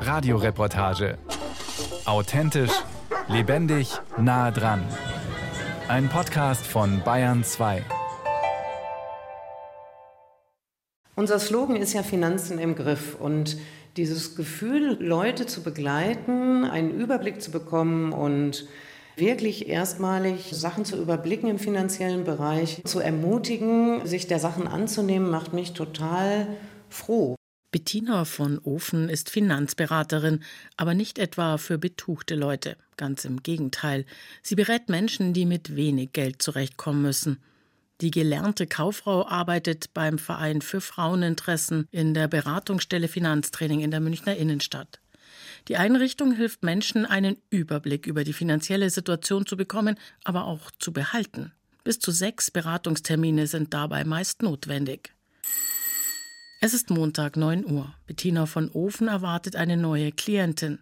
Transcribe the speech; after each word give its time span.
Radioreportage. 0.00 1.18
Authentisch, 2.04 2.72
lebendig, 3.28 3.92
nah 4.18 4.50
dran. 4.50 4.82
Ein 5.88 6.08
Podcast 6.08 6.66
von 6.66 7.02
Bayern 7.04 7.44
2. 7.44 7.84
Unser 11.14 11.38
Slogan 11.38 11.76
ist 11.76 11.92
ja 11.92 12.02
Finanzen 12.02 12.58
im 12.58 12.74
Griff 12.74 13.16
und 13.20 13.58
dieses 13.96 14.34
Gefühl, 14.34 14.96
Leute 15.00 15.46
zu 15.46 15.62
begleiten, 15.62 16.64
einen 16.64 16.90
Überblick 16.90 17.42
zu 17.42 17.50
bekommen 17.50 18.12
und 18.12 18.66
wirklich 19.16 19.68
erstmalig 19.68 20.50
Sachen 20.52 20.84
zu 20.86 20.96
überblicken 20.96 21.50
im 21.50 21.58
finanziellen 21.58 22.24
Bereich, 22.24 22.82
zu 22.84 23.00
ermutigen, 23.00 24.06
sich 24.06 24.26
der 24.26 24.38
Sachen 24.38 24.66
anzunehmen, 24.66 25.30
macht 25.30 25.52
mich 25.52 25.74
total 25.74 26.46
froh. 26.88 27.36
Bettina 27.72 28.26
von 28.26 28.58
Ofen 28.58 29.08
ist 29.08 29.30
Finanzberaterin, 29.30 30.44
aber 30.76 30.92
nicht 30.92 31.18
etwa 31.18 31.56
für 31.56 31.78
betuchte 31.78 32.34
Leute. 32.34 32.76
Ganz 32.98 33.24
im 33.24 33.42
Gegenteil. 33.42 34.04
Sie 34.42 34.54
berät 34.54 34.90
Menschen, 34.90 35.32
die 35.32 35.46
mit 35.46 35.74
wenig 35.74 36.12
Geld 36.12 36.42
zurechtkommen 36.42 37.00
müssen. 37.00 37.38
Die 38.02 38.10
gelernte 38.10 38.66
Kauffrau 38.66 39.26
arbeitet 39.26 39.94
beim 39.94 40.18
Verein 40.18 40.60
für 40.60 40.82
Fraueninteressen 40.82 41.86
in 41.90 42.12
der 42.12 42.28
Beratungsstelle 42.28 43.08
Finanztraining 43.08 43.80
in 43.80 43.90
der 43.90 44.00
Münchner 44.00 44.36
Innenstadt. 44.36 45.00
Die 45.68 45.78
Einrichtung 45.78 46.32
hilft 46.32 46.62
Menschen, 46.62 47.06
einen 47.06 47.38
Überblick 47.48 48.06
über 48.06 48.22
die 48.22 48.34
finanzielle 48.34 48.90
Situation 48.90 49.46
zu 49.46 49.56
bekommen, 49.56 49.96
aber 50.24 50.44
auch 50.44 50.70
zu 50.78 50.92
behalten. 50.92 51.52
Bis 51.84 51.98
zu 52.00 52.10
sechs 52.10 52.50
Beratungstermine 52.50 53.46
sind 53.46 53.72
dabei 53.72 54.04
meist 54.04 54.42
notwendig. 54.42 55.11
Es 56.64 56.74
ist 56.74 56.90
Montag 56.90 57.36
9 57.36 57.66
Uhr. 57.68 57.92
Bettina 58.06 58.46
von 58.46 58.70
Ofen 58.70 59.08
erwartet 59.08 59.56
eine 59.56 59.76
neue 59.76 60.12
Klientin. 60.12 60.78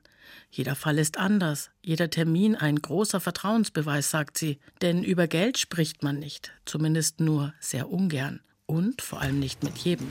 Jeder 0.50 0.74
Fall 0.74 0.98
ist 0.98 1.16
anders, 1.16 1.70
jeder 1.80 2.10
Termin 2.10 2.54
ein 2.54 2.76
großer 2.76 3.18
Vertrauensbeweis, 3.18 4.10
sagt 4.10 4.36
sie, 4.36 4.58
denn 4.82 5.02
über 5.02 5.26
Geld 5.26 5.56
spricht 5.56 6.02
man 6.02 6.18
nicht, 6.18 6.52
zumindest 6.66 7.20
nur 7.20 7.54
sehr 7.60 7.90
ungern 7.90 8.40
und 8.66 9.00
vor 9.00 9.22
allem 9.22 9.38
nicht 9.38 9.64
mit 9.64 9.78
jedem. 9.78 10.08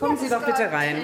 Kommen 0.00 0.18
Sie 0.18 0.28
doch 0.28 0.44
bitte 0.44 0.72
rein. 0.72 0.96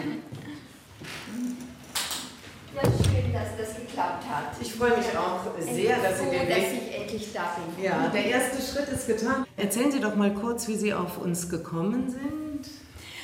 Ja, 2.75 2.83
schön, 2.83 3.33
dass 3.33 3.57
das 3.57 3.77
geklappt 3.77 4.25
hat. 4.29 4.61
Ich 4.61 4.73
freue 4.73 4.97
mich 4.97 5.17
auch 5.17 5.47
sehr, 5.61 5.97
dass 6.03 6.19
Sie 6.19 6.29
den 6.29 6.48
dass 6.48 6.59
Weg... 6.59 6.83
ich 6.89 7.01
endlich 7.01 7.33
da 7.33 7.57
bin. 7.57 7.85
Ja, 7.85 8.09
der 8.09 8.25
erste 8.25 8.61
Schritt 8.61 8.89
ist 8.89 9.07
getan. 9.07 9.47
Erzählen 9.57 9.93
Sie 9.93 10.01
doch 10.01 10.17
mal 10.17 10.35
kurz, 10.35 10.67
wie 10.67 10.75
Sie 10.75 10.93
auf 10.93 11.19
uns 11.19 11.48
gekommen 11.48 12.11
sind. 12.11 12.52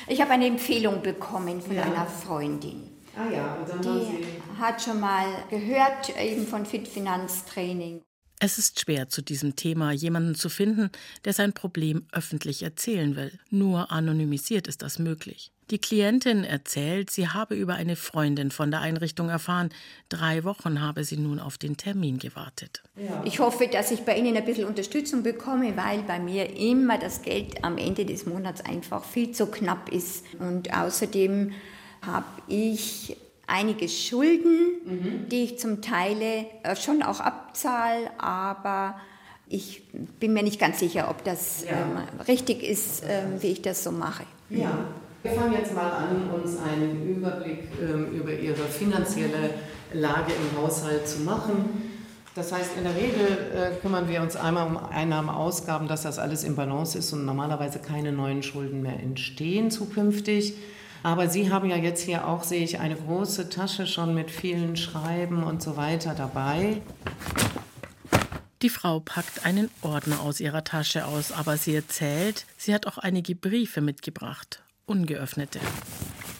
Ich 0.09 0.19
habe 0.21 0.31
eine 0.31 0.47
Empfehlung 0.47 1.01
bekommen 1.01 1.61
von 1.61 1.75
Ja. 1.75 1.83
einer 1.83 2.05
Freundin. 2.07 2.89
Ah 3.15 3.29
ja, 3.31 3.55
und 3.55 3.69
dann 3.69 3.85
haben 3.85 3.99
Die 3.99 4.05
Sie... 4.23 4.61
hat 4.61 4.81
schon 4.81 4.99
mal 4.99 5.25
gehört 5.49 6.09
eben 6.19 6.47
von 6.47 6.65
Fit 6.65 6.87
Finanztraining. 6.87 8.01
Es 8.39 8.57
ist 8.57 8.79
schwer, 8.79 9.09
zu 9.09 9.21
diesem 9.21 9.55
Thema 9.55 9.91
jemanden 9.91 10.33
zu 10.33 10.49
finden, 10.49 10.89
der 11.25 11.33
sein 11.33 11.53
Problem 11.53 12.07
öffentlich 12.13 12.63
erzählen 12.63 13.15
will. 13.15 13.37
Nur 13.49 13.91
anonymisiert 13.91 14.67
ist 14.67 14.81
das 14.81 14.97
möglich. 14.97 15.51
Die 15.71 15.77
Klientin 15.79 16.43
erzählt, 16.43 17.11
sie 17.11 17.27
habe 17.27 17.53
über 17.55 17.75
eine 17.75 17.95
Freundin 17.95 18.49
von 18.49 18.71
der 18.71 18.81
Einrichtung 18.81 19.29
erfahren. 19.29 19.69
Drei 20.09 20.43
Wochen 20.43 20.81
habe 20.81 21.03
sie 21.03 21.17
nun 21.17 21.39
auf 21.39 21.59
den 21.59 21.77
Termin 21.77 22.17
gewartet. 22.17 22.81
Ich 23.23 23.39
hoffe, 23.39 23.67
dass 23.67 23.91
ich 23.91 23.99
bei 24.01 24.17
Ihnen 24.17 24.35
ein 24.35 24.45
bisschen 24.45 24.65
Unterstützung 24.65 25.21
bekomme, 25.21 25.77
weil 25.77 26.01
bei 26.03 26.19
mir 26.19 26.55
immer 26.57 26.97
das 26.97 27.21
Geld 27.21 27.63
am 27.63 27.77
Ende 27.77 28.05
des 28.05 28.25
Monats 28.25 28.61
einfach 28.61 29.03
viel 29.03 29.31
zu 29.31 29.45
knapp 29.47 29.89
ist. 29.89 30.25
Und 30.39 30.73
außerdem 30.75 31.51
habe 32.03 32.25
ich 32.47 33.15
einige 33.45 33.87
Schulden, 33.89 35.27
die 35.31 35.43
ich 35.43 35.59
zum 35.59 35.81
Teil 35.81 36.19
äh, 36.21 36.75
schon 36.75 37.03
auch 37.03 37.19
abzahle, 37.19 38.09
aber 38.19 38.99
ich 39.47 39.81
bin 40.19 40.33
mir 40.33 40.43
nicht 40.43 40.59
ganz 40.59 40.79
sicher, 40.79 41.09
ob 41.09 41.23
das 41.23 41.63
Ja. 41.65 41.71
ähm, 41.71 41.97
richtig 42.27 42.63
ist, 42.63 43.03
ähm, 43.07 43.41
wie 43.41 43.47
ich 43.47 43.61
das 43.61 43.83
so 43.83 43.91
mache. 43.91 44.23
Ja, 44.51 44.85
wir 45.23 45.31
fangen 45.31 45.53
jetzt 45.53 45.73
mal 45.73 45.91
an, 45.91 46.29
uns 46.29 46.57
einen 46.57 47.07
Überblick 47.09 47.67
ähm, 47.81 48.11
über 48.13 48.31
Ihre 48.31 48.63
finanzielle 48.63 49.51
Lage 49.93 50.31
im 50.33 50.61
Haushalt 50.61 51.07
zu 51.07 51.21
machen. 51.21 51.89
Das 52.35 52.51
heißt, 52.51 52.77
in 52.77 52.83
der 52.83 52.95
Regel 52.95 53.51
äh, 53.53 53.75
kümmern 53.81 54.07
wir 54.07 54.21
uns 54.21 54.35
einmal 54.35 54.67
um 54.67 54.77
Einnahmen, 54.77 55.29
Ausgaben, 55.29 55.87
dass 55.87 56.03
das 56.03 56.19
alles 56.19 56.43
im 56.43 56.55
Balance 56.55 56.97
ist 56.97 57.11
und 57.11 57.25
normalerweise 57.25 57.79
keine 57.79 58.11
neuen 58.11 58.43
Schulden 58.43 58.81
mehr 58.81 58.99
entstehen 58.99 59.71
zukünftig. 59.71 60.53
Aber 61.01 61.27
Sie 61.29 61.51
haben 61.51 61.69
ja 61.69 61.77
jetzt 61.77 62.01
hier 62.01 62.27
auch, 62.27 62.43
sehe 62.43 62.63
ich, 62.63 62.79
eine 62.79 62.95
große 62.95 63.49
Tasche 63.49 63.87
schon 63.87 64.13
mit 64.13 64.31
vielen 64.31 64.75
Schreiben 64.75 65.43
und 65.43 65.61
so 65.61 65.75
weiter 65.75 66.13
dabei. 66.13 66.81
Die 68.61 68.69
Frau 68.69 68.99
packt 68.99 69.45
einen 69.45 69.69
Ordner 69.81 70.19
aus 70.19 70.41
ihrer 70.41 70.65
Tasche 70.65 71.05
aus, 71.05 71.31
aber 71.31 71.55
sie 71.55 71.75
erzählt, 71.75 72.45
sie 72.57 72.73
hat 72.73 72.87
auch 72.87 72.97
einige 72.97 73.33
Briefe 73.33 73.79
mitgebracht, 73.79 74.61
ungeöffnete. 74.89 75.59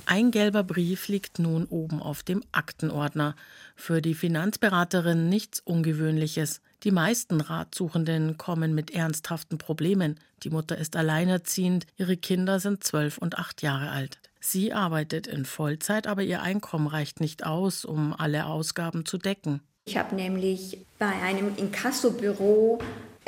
Ein 0.05 0.31
gelber 0.31 0.63
Brief 0.63 1.07
liegt 1.07 1.37
nun 1.37 1.65
oben 1.65 2.01
auf 2.01 2.23
dem 2.23 2.43
Aktenordner. 2.51 3.35
Für 3.75 4.01
die 4.01 4.15
Finanzberaterin 4.15 5.29
nichts 5.29 5.59
Ungewöhnliches. 5.59 6.61
Die 6.83 6.89
meisten 6.89 7.41
Ratsuchenden 7.41 8.37
kommen 8.37 8.73
mit 8.73 8.89
ernsthaften 8.89 9.59
Problemen. 9.59 10.19
Die 10.41 10.49
Mutter 10.49 10.77
ist 10.77 10.95
alleinerziehend, 10.95 11.85
ihre 11.95 12.17
Kinder 12.17 12.59
sind 12.59 12.83
zwölf 12.83 13.19
und 13.19 13.37
acht 13.37 13.61
Jahre 13.61 13.91
alt. 13.91 14.17
Sie 14.39 14.73
arbeitet 14.73 15.27
in 15.27 15.45
Vollzeit, 15.45 16.07
aber 16.07 16.23
ihr 16.23 16.41
Einkommen 16.41 16.87
reicht 16.87 17.19
nicht 17.19 17.45
aus, 17.45 17.85
um 17.85 18.13
alle 18.13 18.47
Ausgaben 18.47 19.05
zu 19.05 19.19
decken. 19.19 19.61
Ich 19.85 19.97
habe 19.97 20.15
nämlich 20.15 20.85
bei 20.97 21.11
einem 21.21 21.55
Inkassobüro 21.55 22.79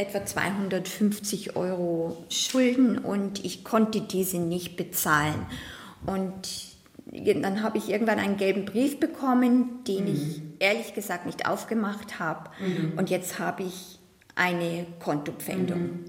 etwa 0.02 0.26
250 0.26 1.56
Euro 1.56 2.24
Schulden 2.30 2.98
und 2.98 3.46
ich 3.46 3.64
konnte 3.64 4.02
diese 4.02 4.40
nicht 4.40 4.76
bezahlen. 4.76 5.46
Und 6.06 6.72
dann 7.06 7.62
habe 7.62 7.78
ich 7.78 7.90
irgendwann 7.90 8.20
einen 8.20 8.38
gelben 8.38 8.66
Brief 8.66 9.00
bekommen, 9.00 9.84
den 9.88 10.08
ich 10.08 10.42
ehrlich 10.60 10.94
gesagt 10.94 11.26
nicht 11.26 11.48
aufgemacht 11.48 12.20
habe. 12.20 12.50
Und 12.98 13.10
jetzt 13.10 13.40
habe 13.40 13.64
ich 13.64 14.00
eine 14.36 14.86
Kontopfändung. 15.00 16.00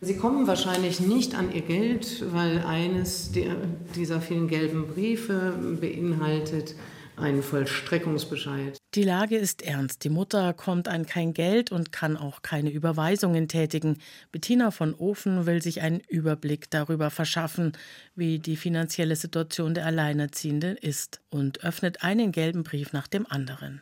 Sie 0.00 0.16
kommen 0.16 0.48
wahrscheinlich 0.48 0.98
nicht 0.98 1.36
an 1.36 1.54
Ihr 1.54 1.60
Geld, 1.62 2.24
weil 2.32 2.64
eines 2.66 3.30
der, 3.30 3.54
dieser 3.94 4.20
vielen 4.20 4.48
gelben 4.48 4.88
Briefe 4.88 5.54
beinhaltet 5.80 6.74
einen 7.16 7.42
Vollstreckungsbescheid. 7.42 8.78
Die 8.94 9.02
Lage 9.02 9.36
ist 9.36 9.62
ernst. 9.62 10.04
Die 10.04 10.10
Mutter 10.10 10.52
kommt 10.52 10.88
an 10.88 11.06
kein 11.06 11.32
Geld 11.34 11.72
und 11.72 11.92
kann 11.92 12.16
auch 12.16 12.42
keine 12.42 12.70
Überweisungen 12.70 13.48
tätigen. 13.48 13.98
Bettina 14.30 14.70
von 14.70 14.94
Ofen 14.94 15.46
will 15.46 15.62
sich 15.62 15.80
einen 15.82 16.00
Überblick 16.08 16.70
darüber 16.70 17.10
verschaffen, 17.10 17.72
wie 18.14 18.38
die 18.38 18.56
finanzielle 18.56 19.16
Situation 19.16 19.74
der 19.74 19.86
Alleinerziehenden 19.86 20.76
ist 20.76 21.20
und 21.30 21.64
öffnet 21.64 22.02
einen 22.02 22.32
gelben 22.32 22.62
Brief 22.62 22.92
nach 22.92 23.08
dem 23.08 23.26
anderen. 23.26 23.80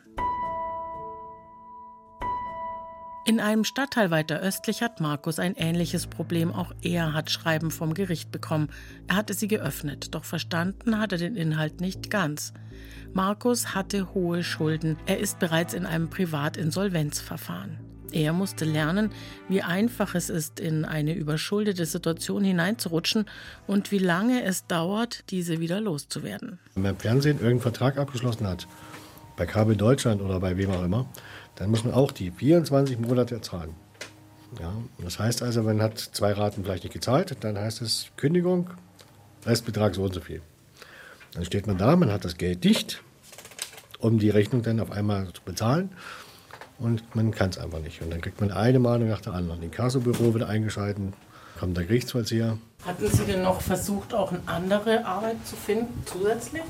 In 3.31 3.39
einem 3.39 3.63
Stadtteil 3.63 4.11
weiter 4.11 4.41
östlich 4.41 4.81
hat 4.81 4.99
Markus 4.99 5.39
ein 5.39 5.55
ähnliches 5.55 6.05
Problem. 6.05 6.51
Auch 6.51 6.73
er 6.81 7.13
hat 7.13 7.31
Schreiben 7.31 7.71
vom 7.71 7.93
Gericht 7.93 8.29
bekommen. 8.29 8.67
Er 9.07 9.15
hatte 9.15 9.33
sie 9.33 9.47
geöffnet, 9.47 10.13
doch 10.13 10.25
verstanden 10.25 10.99
hat 10.99 11.13
er 11.13 11.17
den 11.17 11.37
Inhalt 11.37 11.79
nicht 11.79 12.09
ganz. 12.09 12.51
Markus 13.13 13.73
hatte 13.73 14.13
hohe 14.13 14.43
Schulden. 14.43 14.97
Er 15.05 15.19
ist 15.19 15.39
bereits 15.39 15.73
in 15.73 15.85
einem 15.85 16.09
Privatinsolvenzverfahren. 16.09 17.79
Er 18.11 18.33
musste 18.33 18.65
lernen, 18.65 19.11
wie 19.47 19.61
einfach 19.61 20.13
es 20.13 20.29
ist, 20.29 20.59
in 20.59 20.83
eine 20.83 21.15
überschuldete 21.15 21.85
Situation 21.85 22.43
hineinzurutschen 22.43 23.27
und 23.65 23.93
wie 23.93 23.99
lange 23.99 24.43
es 24.43 24.67
dauert, 24.67 25.31
diese 25.31 25.61
wieder 25.61 25.79
loszuwerden. 25.79 26.59
Wenn 26.73 26.83
man 26.83 26.95
im 26.95 26.99
Fernsehen 26.99 27.37
irgendeinen 27.37 27.61
Vertrag 27.61 27.97
abgeschlossen 27.97 28.45
hat, 28.45 28.67
bei 29.37 29.45
Kabel 29.45 29.77
Deutschland 29.77 30.21
oder 30.21 30.39
bei 30.41 30.57
wem 30.57 30.69
auch 30.71 30.83
immer, 30.83 31.09
dann 31.61 31.69
muss 31.69 31.83
man 31.83 31.93
auch 31.93 32.11
die 32.11 32.31
24 32.31 32.97
Monate 32.97 33.39
zahlen. 33.39 33.75
Ja, 34.59 34.73
das 34.97 35.19
heißt 35.19 35.43
also, 35.43 35.61
man 35.61 35.79
hat 35.79 35.99
zwei 35.99 36.33
Raten 36.33 36.63
vielleicht 36.63 36.83
nicht 36.83 36.93
gezahlt, 36.93 37.37
dann 37.41 37.55
heißt 37.55 37.83
es 37.83 38.07
Kündigung, 38.17 38.71
Restbetrag 39.45 39.93
so 39.93 40.01
und 40.01 40.13
so 40.13 40.21
viel. 40.21 40.41
Dann 41.33 41.45
steht 41.45 41.67
man 41.67 41.77
da, 41.77 41.95
man 41.95 42.11
hat 42.11 42.25
das 42.25 42.37
Geld 42.37 42.63
dicht, 42.63 43.03
um 43.99 44.17
die 44.17 44.31
Rechnung 44.31 44.63
dann 44.63 44.79
auf 44.79 44.89
einmal 44.89 45.31
zu 45.33 45.43
bezahlen. 45.45 45.91
Und 46.79 47.15
man 47.15 47.29
kann 47.29 47.51
es 47.51 47.59
einfach 47.59 47.79
nicht. 47.79 48.01
Und 48.01 48.09
dann 48.09 48.21
kriegt 48.21 48.41
man 48.41 48.51
eine 48.51 48.79
Mahnung 48.79 49.09
nach 49.09 49.21
der 49.21 49.33
anderen. 49.33 49.61
Das 49.61 49.69
Kassobüro 49.69 50.33
wird 50.33 50.43
eingeschalten, 50.43 51.13
kommt 51.59 51.77
der 51.77 51.85
Gerichtsvollzieher. 51.85 52.57
Hatten 52.87 53.07
Sie 53.07 53.23
denn 53.25 53.43
noch 53.43 53.61
versucht, 53.61 54.15
auch 54.15 54.31
eine 54.31 54.41
andere 54.47 55.05
Arbeit 55.05 55.35
zu 55.45 55.55
finden 55.55 56.01
zusätzlich? 56.07 56.63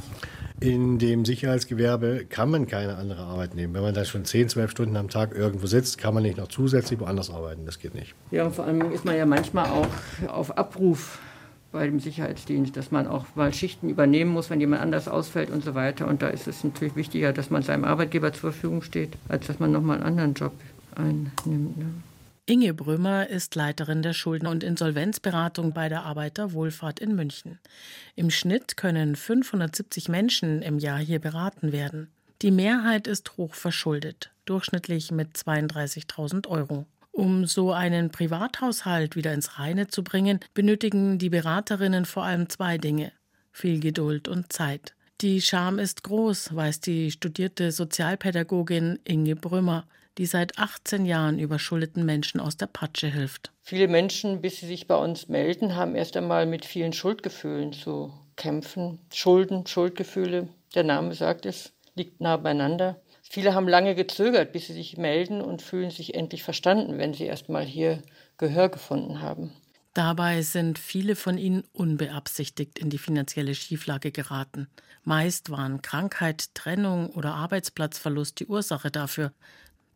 In 0.61 0.99
dem 0.99 1.25
Sicherheitsgewerbe 1.25 2.25
kann 2.29 2.51
man 2.51 2.67
keine 2.67 2.95
andere 2.97 3.23
Arbeit 3.23 3.55
nehmen. 3.55 3.73
Wenn 3.73 3.81
man 3.81 3.95
da 3.95 4.05
schon 4.05 4.25
10, 4.25 4.47
12 4.49 4.69
Stunden 4.69 4.95
am 4.95 5.09
Tag 5.09 5.33
irgendwo 5.33 5.65
sitzt, 5.65 5.97
kann 5.97 6.13
man 6.13 6.21
nicht 6.21 6.37
noch 6.37 6.49
zusätzlich 6.49 6.99
woanders 6.99 7.31
arbeiten. 7.31 7.65
Das 7.65 7.79
geht 7.79 7.95
nicht. 7.95 8.13
Ja, 8.29 8.45
und 8.45 8.53
vor 8.53 8.65
allem 8.65 8.91
ist 8.91 9.03
man 9.03 9.17
ja 9.17 9.25
manchmal 9.25 9.65
auch 9.65 9.87
auf 10.27 10.55
Abruf 10.55 11.17
bei 11.71 11.87
dem 11.87 11.99
Sicherheitsdienst, 11.99 12.77
dass 12.77 12.91
man 12.91 13.07
auch 13.07 13.25
mal 13.33 13.51
Schichten 13.51 13.89
übernehmen 13.89 14.29
muss, 14.29 14.51
wenn 14.51 14.59
jemand 14.59 14.83
anders 14.83 15.07
ausfällt 15.07 15.49
und 15.49 15.63
so 15.63 15.73
weiter. 15.73 16.07
Und 16.07 16.21
da 16.21 16.27
ist 16.27 16.47
es 16.47 16.63
natürlich 16.63 16.95
wichtiger, 16.95 17.33
dass 17.33 17.49
man 17.49 17.63
seinem 17.63 17.83
Arbeitgeber 17.83 18.31
zur 18.31 18.51
Verfügung 18.51 18.83
steht, 18.83 19.13
als 19.29 19.47
dass 19.47 19.57
man 19.57 19.71
nochmal 19.71 19.97
einen 19.97 20.05
anderen 20.05 20.35
Job 20.35 20.53
einnimmt. 20.93 21.77
Ne? 21.77 21.85
Inge 22.51 22.74
Brümmer 22.74 23.30
ist 23.30 23.56
Leiterin 23.56 24.01
der 24.01 24.12
Schulden- 24.12 24.48
und 24.48 24.62
Insolvenzberatung 24.62 25.71
bei 25.71 25.88
der 25.88 26.03
Arbeiterwohlfahrt 26.03 27.00
in 27.00 27.15
München. 27.15 27.59
Im 28.18 28.30
Schnitt 28.30 28.75
können 28.75 29.15
570 29.15 30.09
Menschen 30.09 30.62
im 30.62 30.77
Jahr 30.77 31.00
hier 31.00 31.19
beraten 31.19 31.71
werden. 31.71 32.09
Die 32.42 32.51
Mehrheit 32.51 33.07
ist 33.07 33.38
hoch 33.38 33.53
verschuldet, 33.53 34.31
durchschnittlich 34.44 35.12
mit 35.12 35.38
32.000 35.38 36.50
Euro. 36.50 36.86
Um 37.13 37.45
so 37.45 37.71
einen 37.71 38.09
Privathaushalt 38.09 39.15
wieder 39.15 39.31
ins 39.31 39.57
Reine 39.57 39.88
zu 39.88 40.03
bringen, 40.03 40.42
benötigen 40.53 41.19
die 41.19 41.30
Beraterinnen 41.30 42.03
vor 42.03 42.25
allem 42.25 42.50
zwei 42.50 42.77
Dinge 42.77 43.13
viel 43.53 43.80
Geduld 43.80 44.27
und 44.27 44.51
Zeit. 44.51 44.94
Die 45.21 45.39
Scham 45.39 45.80
ist 45.80 46.03
groß, 46.03 46.53
weiß 46.53 46.81
die 46.81 47.12
studierte 47.12 47.71
Sozialpädagogin 47.71 49.00
Inge 49.06 49.38
Brümmer, 49.38 49.86
die 50.17 50.25
seit 50.25 50.57
18 50.57 51.05
Jahren 51.05 51.39
überschuldeten 51.39 52.05
Menschen 52.05 52.39
aus 52.39 52.57
der 52.57 52.67
Patsche 52.67 53.07
hilft. 53.07 53.51
Viele 53.61 53.87
Menschen, 53.87 54.41
bis 54.41 54.59
sie 54.59 54.67
sich 54.67 54.87
bei 54.87 54.95
uns 54.95 55.29
melden, 55.29 55.75
haben 55.75 55.95
erst 55.95 56.17
einmal 56.17 56.45
mit 56.45 56.65
vielen 56.65 56.93
Schuldgefühlen 56.93 57.73
zu 57.73 58.13
kämpfen. 58.35 58.99
Schulden, 59.13 59.65
Schuldgefühle, 59.67 60.49
der 60.75 60.83
Name 60.83 61.13
sagt 61.13 61.45
es, 61.45 61.73
liegt 61.95 62.21
nah 62.21 62.37
beieinander. 62.37 62.99
Viele 63.23 63.53
haben 63.53 63.67
lange 63.67 63.95
gezögert, 63.95 64.51
bis 64.51 64.67
sie 64.67 64.73
sich 64.73 64.97
melden 64.97 65.41
und 65.41 65.61
fühlen 65.61 65.91
sich 65.91 66.15
endlich 66.15 66.43
verstanden, 66.43 66.97
wenn 66.97 67.13
sie 67.13 67.25
erst 67.25 67.47
mal 67.47 67.63
hier 67.63 68.01
Gehör 68.37 68.69
gefunden 68.69 69.21
haben. 69.21 69.53
Dabei 69.93 70.41
sind 70.41 70.79
viele 70.79 71.15
von 71.15 71.37
ihnen 71.37 71.63
unbeabsichtigt 71.73 72.79
in 72.79 72.89
die 72.89 72.97
finanzielle 72.97 73.53
Schieflage 73.55 74.11
geraten. 74.11 74.67
Meist 75.03 75.49
waren 75.49 75.81
Krankheit, 75.81 76.55
Trennung 76.55 77.09
oder 77.09 77.33
Arbeitsplatzverlust 77.35 78.39
die 78.39 78.47
Ursache 78.47 78.89
dafür. 78.89 79.33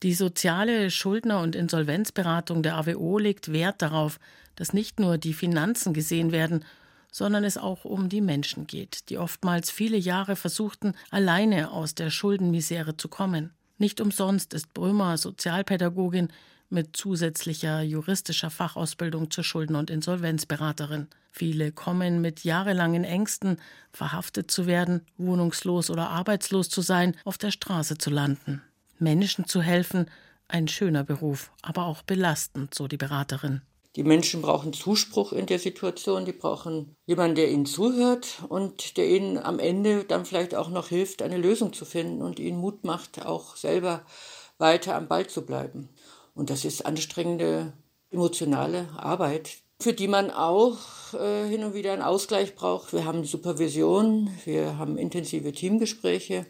Die 0.06 0.14
soziale 0.14 0.92
Schuldner- 0.92 1.42
und 1.42 1.56
Insolvenzberatung 1.56 2.62
der 2.62 2.76
AWO 2.76 3.18
legt 3.18 3.52
Wert 3.52 3.82
darauf, 3.82 4.20
dass 4.56 4.72
nicht 4.72 5.00
nur 5.00 5.18
die 5.18 5.34
Finanzen 5.34 5.96
gesehen 5.96 6.32
werden, 6.32 6.64
sondern 7.12 7.44
es 7.44 7.58
auch 7.58 7.86
um 7.86 8.08
die 8.08 8.22
Menschen 8.22 8.68
geht, 8.68 9.10
die 9.10 9.18
oftmals 9.18 9.72
viele 9.72 9.98
Jahre 9.98 10.36
versuchten, 10.36 10.94
alleine 11.10 11.72
aus 11.72 11.96
der 11.96 12.12
Schuldenmisere 12.12 12.98
zu 12.98 13.08
kommen. 13.08 13.50
Nicht 13.80 14.00
umsonst 14.00 14.54
ist 14.54 14.76
Brümmer 14.76 15.18
Sozialpädagogin 15.18 16.28
mit 16.70 16.96
zusätzlicher 16.96 17.82
juristischer 17.82 18.52
Fachausbildung 18.52 19.32
zur 19.32 19.44
Schulden- 19.44 19.76
und 19.76 19.90
Insolvenzberaterin. 19.90 21.08
Viele 21.32 21.72
kommen 21.72 22.22
mit 22.22 22.44
jahrelangen 22.44 23.06
Ängsten, 23.06 23.58
verhaftet 23.92 24.52
zu 24.52 24.68
werden, 24.68 25.02
wohnungslos 25.18 25.90
oder 25.90 26.12
arbeitslos 26.12 26.70
zu 26.70 26.82
sein, 26.82 27.16
auf 27.24 27.40
der 27.40 27.50
Straße 27.50 27.98
zu 27.98 28.12
landen. 28.12 28.62
Menschen 29.06 29.46
zu 29.46 29.62
helfen, 29.62 30.10
ein 30.48 30.68
schöner 30.68 31.04
Beruf, 31.04 31.52
aber 31.62 31.86
auch 31.86 32.02
belastend, 32.02 32.74
so 32.74 32.88
die 32.88 32.98
Beraterin. 32.98 33.62
Die 33.96 34.04
Menschen 34.04 34.42
brauchen 34.42 34.74
Zuspruch 34.74 35.32
in 35.32 35.46
der 35.46 35.60
Situation, 35.60 36.26
die 36.26 36.34
brauchen 36.34 36.96
jemanden, 37.06 37.36
der 37.36 37.50
ihnen 37.50 37.66
zuhört 37.66 38.44
und 38.50 38.98
der 38.98 39.08
ihnen 39.08 39.38
am 39.38 39.58
Ende 39.58 40.04
dann 40.04 40.26
vielleicht 40.26 40.54
auch 40.54 40.70
noch 40.70 40.90
hilft, 40.90 41.22
eine 41.22 41.38
Lösung 41.38 41.72
zu 41.72 41.86
finden 41.86 42.22
und 42.22 42.40
ihnen 42.40 42.58
Mut 42.58 42.84
macht, 42.84 43.26
auch 43.26 43.56
selber 43.56 44.02
weiter 44.58 44.96
am 44.96 45.08
Ball 45.08 45.28
zu 45.28 45.46
bleiben. 45.46 45.90
Und 46.34 46.50
das 46.50 46.66
ist 46.66 46.86
anstrengende 46.86 47.72
emotionale 48.12 48.90
Arbeit, 48.98 49.60
für 49.80 49.94
die 49.94 50.10
man 50.10 50.30
auch 50.30 51.14
äh, 51.14 51.48
hin 51.48 51.64
und 51.64 51.74
wieder 51.74 51.94
einen 51.94 52.02
Ausgleich 52.02 52.56
braucht. 52.56 52.92
Wir 52.92 53.06
haben 53.06 53.24
Supervision, 53.24 54.30
wir 54.44 54.78
haben 54.78 54.98
intensive 54.98 55.54
Teamgespräche. 55.54 56.46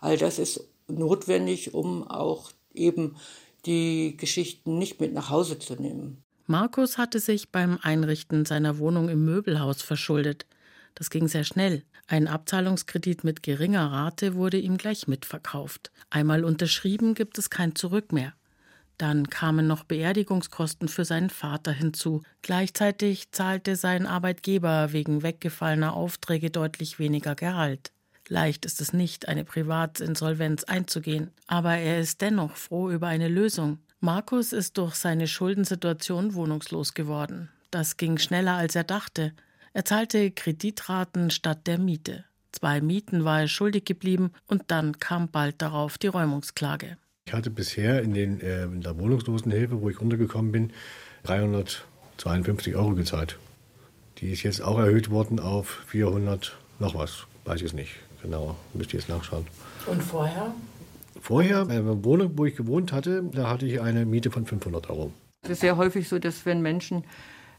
All 0.00 0.16
das 0.16 0.38
ist 0.38 0.68
notwendig, 0.88 1.74
um 1.74 2.06
auch 2.06 2.50
eben 2.74 3.16
die 3.64 4.16
Geschichten 4.16 4.78
nicht 4.78 5.00
mit 5.00 5.12
nach 5.12 5.30
Hause 5.30 5.58
zu 5.58 5.74
nehmen. 5.74 6.22
Markus 6.46 6.96
hatte 6.96 7.18
sich 7.18 7.50
beim 7.50 7.78
Einrichten 7.82 8.44
seiner 8.44 8.78
Wohnung 8.78 9.08
im 9.08 9.24
Möbelhaus 9.24 9.82
verschuldet. 9.82 10.46
Das 10.94 11.10
ging 11.10 11.26
sehr 11.26 11.44
schnell. 11.44 11.82
Ein 12.06 12.28
Abzahlungskredit 12.28 13.24
mit 13.24 13.42
geringer 13.42 13.90
Rate 13.90 14.36
wurde 14.36 14.58
ihm 14.58 14.76
gleich 14.76 15.08
mitverkauft. 15.08 15.90
Einmal 16.08 16.44
unterschrieben 16.44 17.14
gibt 17.14 17.36
es 17.38 17.50
kein 17.50 17.74
Zurück 17.74 18.12
mehr. 18.12 18.32
Dann 18.96 19.28
kamen 19.28 19.66
noch 19.66 19.84
Beerdigungskosten 19.84 20.88
für 20.88 21.04
seinen 21.04 21.30
Vater 21.30 21.72
hinzu. 21.72 22.22
Gleichzeitig 22.42 23.32
zahlte 23.32 23.76
sein 23.76 24.06
Arbeitgeber 24.06 24.92
wegen 24.92 25.22
weggefallener 25.22 25.94
Aufträge 25.94 26.50
deutlich 26.50 26.98
weniger 26.98 27.34
Gehalt. 27.34 27.92
Leicht 28.28 28.64
ist 28.66 28.80
es 28.80 28.92
nicht, 28.92 29.28
eine 29.28 29.44
Privatinsolvenz 29.44 30.64
einzugehen, 30.64 31.30
aber 31.46 31.76
er 31.76 32.00
ist 32.00 32.20
dennoch 32.20 32.56
froh 32.56 32.90
über 32.90 33.06
eine 33.06 33.28
Lösung. 33.28 33.78
Markus 34.00 34.52
ist 34.52 34.78
durch 34.78 34.94
seine 34.94 35.28
Schuldensituation 35.28 36.34
wohnungslos 36.34 36.94
geworden. 36.94 37.48
Das 37.70 37.96
ging 37.96 38.18
schneller, 38.18 38.54
als 38.54 38.74
er 38.74 38.84
dachte. 38.84 39.32
Er 39.72 39.84
zahlte 39.84 40.30
Kreditraten 40.30 41.30
statt 41.30 41.66
der 41.66 41.78
Miete. 41.78 42.24
Zwei 42.52 42.80
Mieten 42.80 43.24
war 43.24 43.40
er 43.40 43.48
schuldig 43.48 43.84
geblieben 43.84 44.32
und 44.46 44.64
dann 44.68 44.98
kam 44.98 45.28
bald 45.28 45.60
darauf 45.60 45.98
die 45.98 46.06
Räumungsklage. 46.06 46.96
Ich 47.26 47.32
hatte 47.32 47.50
bisher 47.50 48.02
in, 48.02 48.14
den, 48.14 48.40
äh, 48.40 48.64
in 48.64 48.80
der 48.80 48.98
Wohnungslosenhilfe, 48.98 49.80
wo 49.80 49.90
ich 49.90 50.00
untergekommen 50.00 50.52
bin, 50.52 50.72
352 51.24 52.76
Euro 52.76 52.94
gezahlt. 52.94 53.38
Die 54.18 54.30
ist 54.30 54.42
jetzt 54.42 54.62
auch 54.62 54.78
erhöht 54.78 55.10
worden 55.10 55.40
auf 55.40 55.84
400 55.88 56.56
noch 56.78 56.94
was. 56.94 57.26
Weiß 57.44 57.60
ich 57.60 57.66
es 57.66 57.72
nicht. 57.74 57.96
Genau, 58.26 58.56
müsste 58.74 58.96
ich 58.96 59.02
jetzt 59.04 59.08
nachschauen. 59.08 59.46
Und 59.86 60.02
vorher? 60.02 60.52
Vorher, 61.20 61.64
bei 61.64 61.74
der 61.74 62.04
Wohnung, 62.04 62.32
wo 62.34 62.44
ich 62.44 62.56
gewohnt 62.56 62.92
hatte, 62.92 63.22
da 63.22 63.48
hatte 63.48 63.66
ich 63.66 63.80
eine 63.80 64.04
Miete 64.04 64.32
von 64.32 64.44
500 64.44 64.90
Euro. 64.90 65.12
Es 65.42 65.50
ist 65.50 65.60
sehr 65.60 65.76
häufig 65.76 66.08
so, 66.08 66.18
dass 66.18 66.44
wenn 66.44 66.60
Menschen 66.60 67.04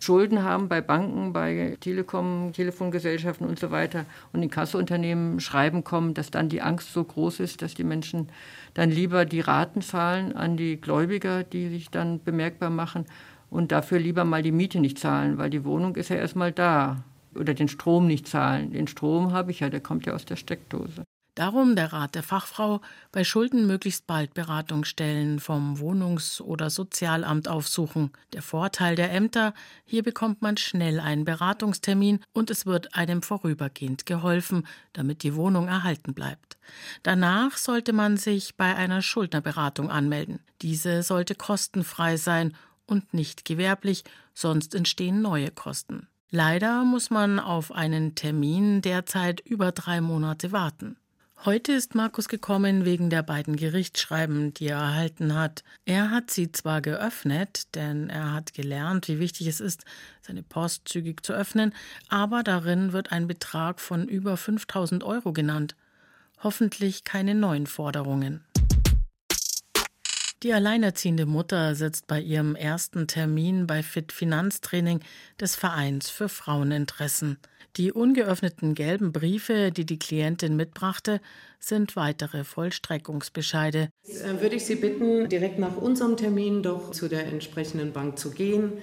Schulden 0.02 0.44
haben 0.44 0.68
bei 0.68 0.82
Banken, 0.82 1.32
bei 1.32 1.78
Telekom, 1.80 2.52
Telefongesellschaften 2.54 3.48
und 3.48 3.60
so 3.60 3.72
weiter 3.72 4.06
und 4.34 4.44
in 4.44 4.50
Kasseunternehmen 4.50 5.40
schreiben 5.40 5.86
kommen, 5.86 6.14
dass 6.14 6.32
dann 6.32 6.50
die 6.50 6.62
Angst 6.62 6.92
so 6.92 7.02
groß 7.02 7.40
ist, 7.40 7.62
dass 7.62 7.74
die 7.74 7.86
Menschen 7.86 8.28
dann 8.74 8.92
lieber 8.92 9.24
die 9.24 9.40
Raten 9.40 9.82
zahlen 9.82 10.36
an 10.36 10.58
die 10.58 10.82
Gläubiger, 10.82 11.46
die 11.46 11.70
sich 11.70 11.90
dann 11.90 12.22
bemerkbar 12.22 12.70
machen 12.70 13.06
und 13.50 13.72
dafür 13.72 14.00
lieber 14.00 14.26
mal 14.26 14.44
die 14.44 14.52
Miete 14.52 14.82
nicht 14.82 15.00
zahlen, 15.00 15.38
weil 15.38 15.50
die 15.50 15.64
Wohnung 15.64 15.96
ist 15.96 16.10
ja 16.10 16.18
erstmal 16.18 16.52
da. 16.52 17.04
Oder 17.36 17.54
den 17.54 17.68
Strom 17.68 18.08
nicht 18.08 18.28
zahlen. 18.28 18.72
Den 18.72 18.88
Strom 18.88 19.32
habe 19.32 19.52
ich 19.52 19.60
ja, 19.60 19.70
der 19.70 19.82
kommt 19.82 20.06
ja 20.06 20.14
aus 20.14 20.26
der 20.26 20.36
Steckdose. 20.36 21.04
Darum 21.38 21.76
der 21.76 21.94
Rat 21.94 22.16
der 22.16 22.24
Fachfrau, 22.24 22.82
bei 23.12 23.24
Schulden 23.24 23.68
möglichst 23.68 24.08
bald 24.08 24.34
Beratungsstellen 24.34 25.40
vom 25.40 25.78
Wohnungs- 25.78 26.42
oder 26.42 26.72
Sozialamt 26.72 27.48
aufsuchen. 27.48 28.10
Der 28.34 28.42
Vorteil 28.42 28.96
der 28.96 29.12
Ämter, 29.12 29.54
hier 29.86 30.02
bekommt 30.02 30.42
man 30.42 30.58
schnell 30.58 31.00
einen 31.00 31.26
Beratungstermin 31.26 32.22
und 32.34 32.50
es 32.50 32.66
wird 32.66 32.96
einem 32.96 33.22
vorübergehend 33.22 34.08
geholfen, 34.08 34.66
damit 34.94 35.22
die 35.22 35.36
Wohnung 35.36 35.68
erhalten 35.68 36.16
bleibt. 36.16 36.58
Danach 37.04 37.56
sollte 37.58 37.94
man 37.94 38.18
sich 38.18 38.56
bei 38.56 38.76
einer 38.76 39.04
Schuldnerberatung 39.04 39.92
anmelden. 39.92 40.40
Diese 40.64 41.04
sollte 41.04 41.36
kostenfrei 41.36 42.18
sein 42.18 42.56
und 42.88 43.14
nicht 43.14 43.46
gewerblich, 43.46 44.06
sonst 44.34 44.74
entstehen 44.74 45.22
neue 45.22 45.52
Kosten. 45.52 46.08
Leider 46.30 46.84
muss 46.84 47.10
man 47.10 47.40
auf 47.40 47.72
einen 47.72 48.14
Termin 48.14 48.82
derzeit 48.82 49.40
über 49.40 49.72
drei 49.72 50.02
Monate 50.02 50.52
warten. 50.52 50.98
Heute 51.46 51.72
ist 51.72 51.96
Markus 51.96 52.28
gekommen 52.28 52.84
wegen 52.84 53.10
der 53.10 53.24
beiden 53.24 53.56
Gerichtsschreiben, 53.56 54.54
die 54.54 54.68
er 54.68 54.80
erhalten 54.80 55.36
hat. 55.36 55.64
Er 55.86 56.12
hat 56.12 56.30
sie 56.30 56.52
zwar 56.52 56.82
geöffnet, 56.82 57.74
denn 57.76 58.10
er 58.10 58.34
hat 58.34 58.54
gelernt, 58.54 59.08
wie 59.08 59.20
wichtig 59.20 59.48
es 59.48 59.62
ist, 59.62 59.86
seine 60.22 60.44
Post 60.44 60.90
zügig 60.90 61.26
zu 61.26 61.32
öffnen, 61.32 61.74
aber 62.10 62.44
darin 62.44 62.92
wird 62.92 63.14
ein 63.14 63.28
Betrag 63.28 63.80
von 63.80 64.10
über 64.10 64.36
5000 64.36 65.06
Euro 65.06 65.32
genannt. 65.32 65.78
Hoffentlich 66.44 67.06
keine 67.06 67.36
neuen 67.36 67.68
Forderungen. 67.68 68.44
Die 70.44 70.54
alleinerziehende 70.54 71.26
Mutter 71.26 71.74
sitzt 71.74 72.06
bei 72.06 72.22
ihrem 72.22 72.56
ersten 72.56 73.08
Termin 73.08 73.66
bei 73.66 73.82
Fit 73.82 74.12
Finanztraining 74.12 75.00
des 75.42 75.56
Vereins 75.56 76.12
für 76.12 76.30
Fraueninteressen. 76.30 77.40
Die 77.76 77.92
ungeöffneten 77.92 78.76
gelben 78.76 79.12
Briefe, 79.12 79.72
die 79.72 79.86
die 79.86 79.98
Klientin 79.98 80.56
mitbrachte, 80.56 81.22
sind 81.60 81.96
weitere 81.96 82.44
Vollstreckungsbescheide. 82.44 83.90
Äh, 84.08 84.42
würde 84.42 84.56
ich 84.56 84.66
Sie 84.66 84.76
bitten, 84.76 85.28
direkt 85.28 85.58
nach 85.58 85.76
unserem 85.76 86.18
Termin 86.18 86.62
doch 86.62 86.92
zu 86.92 87.08
der 87.08 87.26
entsprechenden 87.26 87.92
Bank 87.92 88.20
zu 88.20 88.30
gehen, 88.30 88.74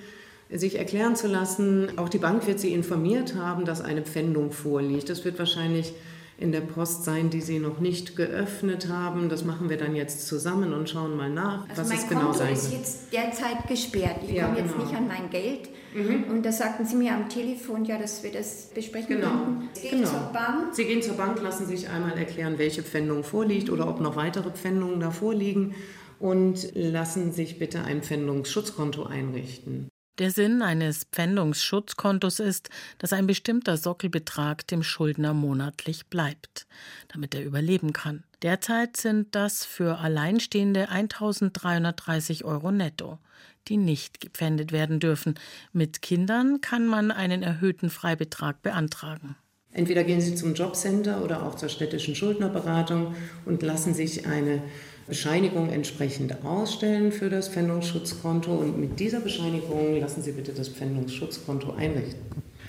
sich 0.50 0.76
erklären 0.76 1.14
zu 1.14 1.28
lassen. 1.28 1.98
Auch 1.98 2.08
die 2.08 2.18
Bank 2.18 2.48
wird 2.48 2.58
Sie 2.58 2.72
informiert 2.72 3.36
haben, 3.36 3.64
dass 3.64 3.80
eine 3.80 4.02
Pfändung 4.02 4.50
vorliegt. 4.50 5.08
Das 5.08 5.24
wird 5.24 5.38
wahrscheinlich 5.38 5.92
in 6.36 6.50
der 6.52 6.60
Post 6.62 7.04
sein, 7.04 7.30
die 7.30 7.40
Sie 7.40 7.58
noch 7.60 7.78
nicht 7.78 8.16
geöffnet 8.16 8.88
haben. 8.88 9.28
Das 9.28 9.44
machen 9.44 9.70
wir 9.70 9.76
dann 9.76 9.94
jetzt 9.94 10.26
zusammen 10.26 10.72
und 10.72 10.90
schauen 10.90 11.16
mal 11.16 11.30
nach, 11.30 11.68
also 11.68 11.82
was 11.82 11.92
es 11.92 12.08
genau 12.08 12.22
Konto 12.22 12.38
sein 12.38 12.52
ist 12.52 12.72
jetzt 12.72 13.12
derzeit 13.12 13.68
gesperrt. 13.68 14.16
Ich 14.26 14.32
Ja, 14.34 14.46
komme 14.46 14.58
jetzt 14.58 14.72
genau. 14.72 14.84
nicht 14.84 14.96
an 14.96 15.06
mein 15.06 15.30
Geld. 15.30 15.68
Mhm. 15.94 16.24
Und 16.30 16.42
da 16.44 16.50
sagten 16.50 16.84
Sie 16.84 16.96
mir 16.96 17.12
am 17.14 17.28
Telefon, 17.28 17.84
ja, 17.84 17.98
dass 17.98 18.22
wir 18.24 18.32
das 18.32 18.70
besprechen 18.74 19.20
Genau. 19.20 19.28
könnten. 19.30 19.68
Gehe 19.80 19.90
genau. 19.92 20.08
zur 20.08 20.20
Bank. 20.32 20.74
Sie 20.74 20.84
gehen 20.84 21.02
zur 21.02 21.14
Bank, 21.14 21.40
lassen 21.40 21.66
sich 21.66 21.88
einmal 21.88 22.18
erklären, 22.18 22.58
welche 22.58 22.82
Pfändung 22.82 23.22
vorliegt 23.22 23.70
oder 23.70 23.88
ob 23.88 24.00
noch 24.00 24.16
weitere 24.16 24.50
Pfändungen 24.50 24.98
da 24.98 25.12
vorliegen 25.12 25.74
und 26.18 26.72
lassen 26.74 27.32
sich 27.32 27.58
bitte 27.60 27.84
ein 27.84 28.02
Pfändungsschutzkonto 28.02 29.04
einrichten. 29.04 29.88
Der 30.18 30.30
Sinn 30.30 30.62
eines 30.62 31.08
Pfändungsschutzkontos 31.10 32.38
ist, 32.38 32.70
dass 32.98 33.12
ein 33.12 33.26
bestimmter 33.26 33.76
Sockelbetrag 33.76 34.64
dem 34.68 34.84
Schuldner 34.84 35.34
monatlich 35.34 36.06
bleibt, 36.06 36.68
damit 37.08 37.34
er 37.34 37.44
überleben 37.44 37.92
kann. 37.92 38.22
Derzeit 38.42 38.96
sind 38.96 39.34
das 39.34 39.64
für 39.64 39.98
Alleinstehende 39.98 40.88
1330 40.88 42.44
Euro 42.44 42.70
netto, 42.70 43.18
die 43.66 43.76
nicht 43.76 44.20
gepfändet 44.20 44.70
werden 44.70 45.00
dürfen. 45.00 45.34
Mit 45.72 46.00
Kindern 46.00 46.60
kann 46.60 46.86
man 46.86 47.10
einen 47.10 47.42
erhöhten 47.42 47.90
Freibetrag 47.90 48.62
beantragen. 48.62 49.34
Entweder 49.72 50.04
gehen 50.04 50.20
Sie 50.20 50.36
zum 50.36 50.54
Jobcenter 50.54 51.24
oder 51.24 51.42
auch 51.42 51.56
zur 51.56 51.68
städtischen 51.68 52.14
Schuldnerberatung 52.14 53.16
und 53.44 53.64
lassen 53.64 53.94
sich 53.94 54.28
eine 54.28 54.62
Bescheinigung 55.06 55.70
entsprechend 55.70 56.44
ausstellen 56.44 57.12
für 57.12 57.28
das 57.28 57.48
Pfändungsschutzkonto 57.48 58.52
und 58.52 58.78
mit 58.78 58.98
dieser 58.98 59.20
Bescheinigung 59.20 60.00
lassen 60.00 60.22
Sie 60.22 60.32
bitte 60.32 60.52
das 60.52 60.68
Pfändungsschutzkonto 60.68 61.72
einrichten. 61.74 62.20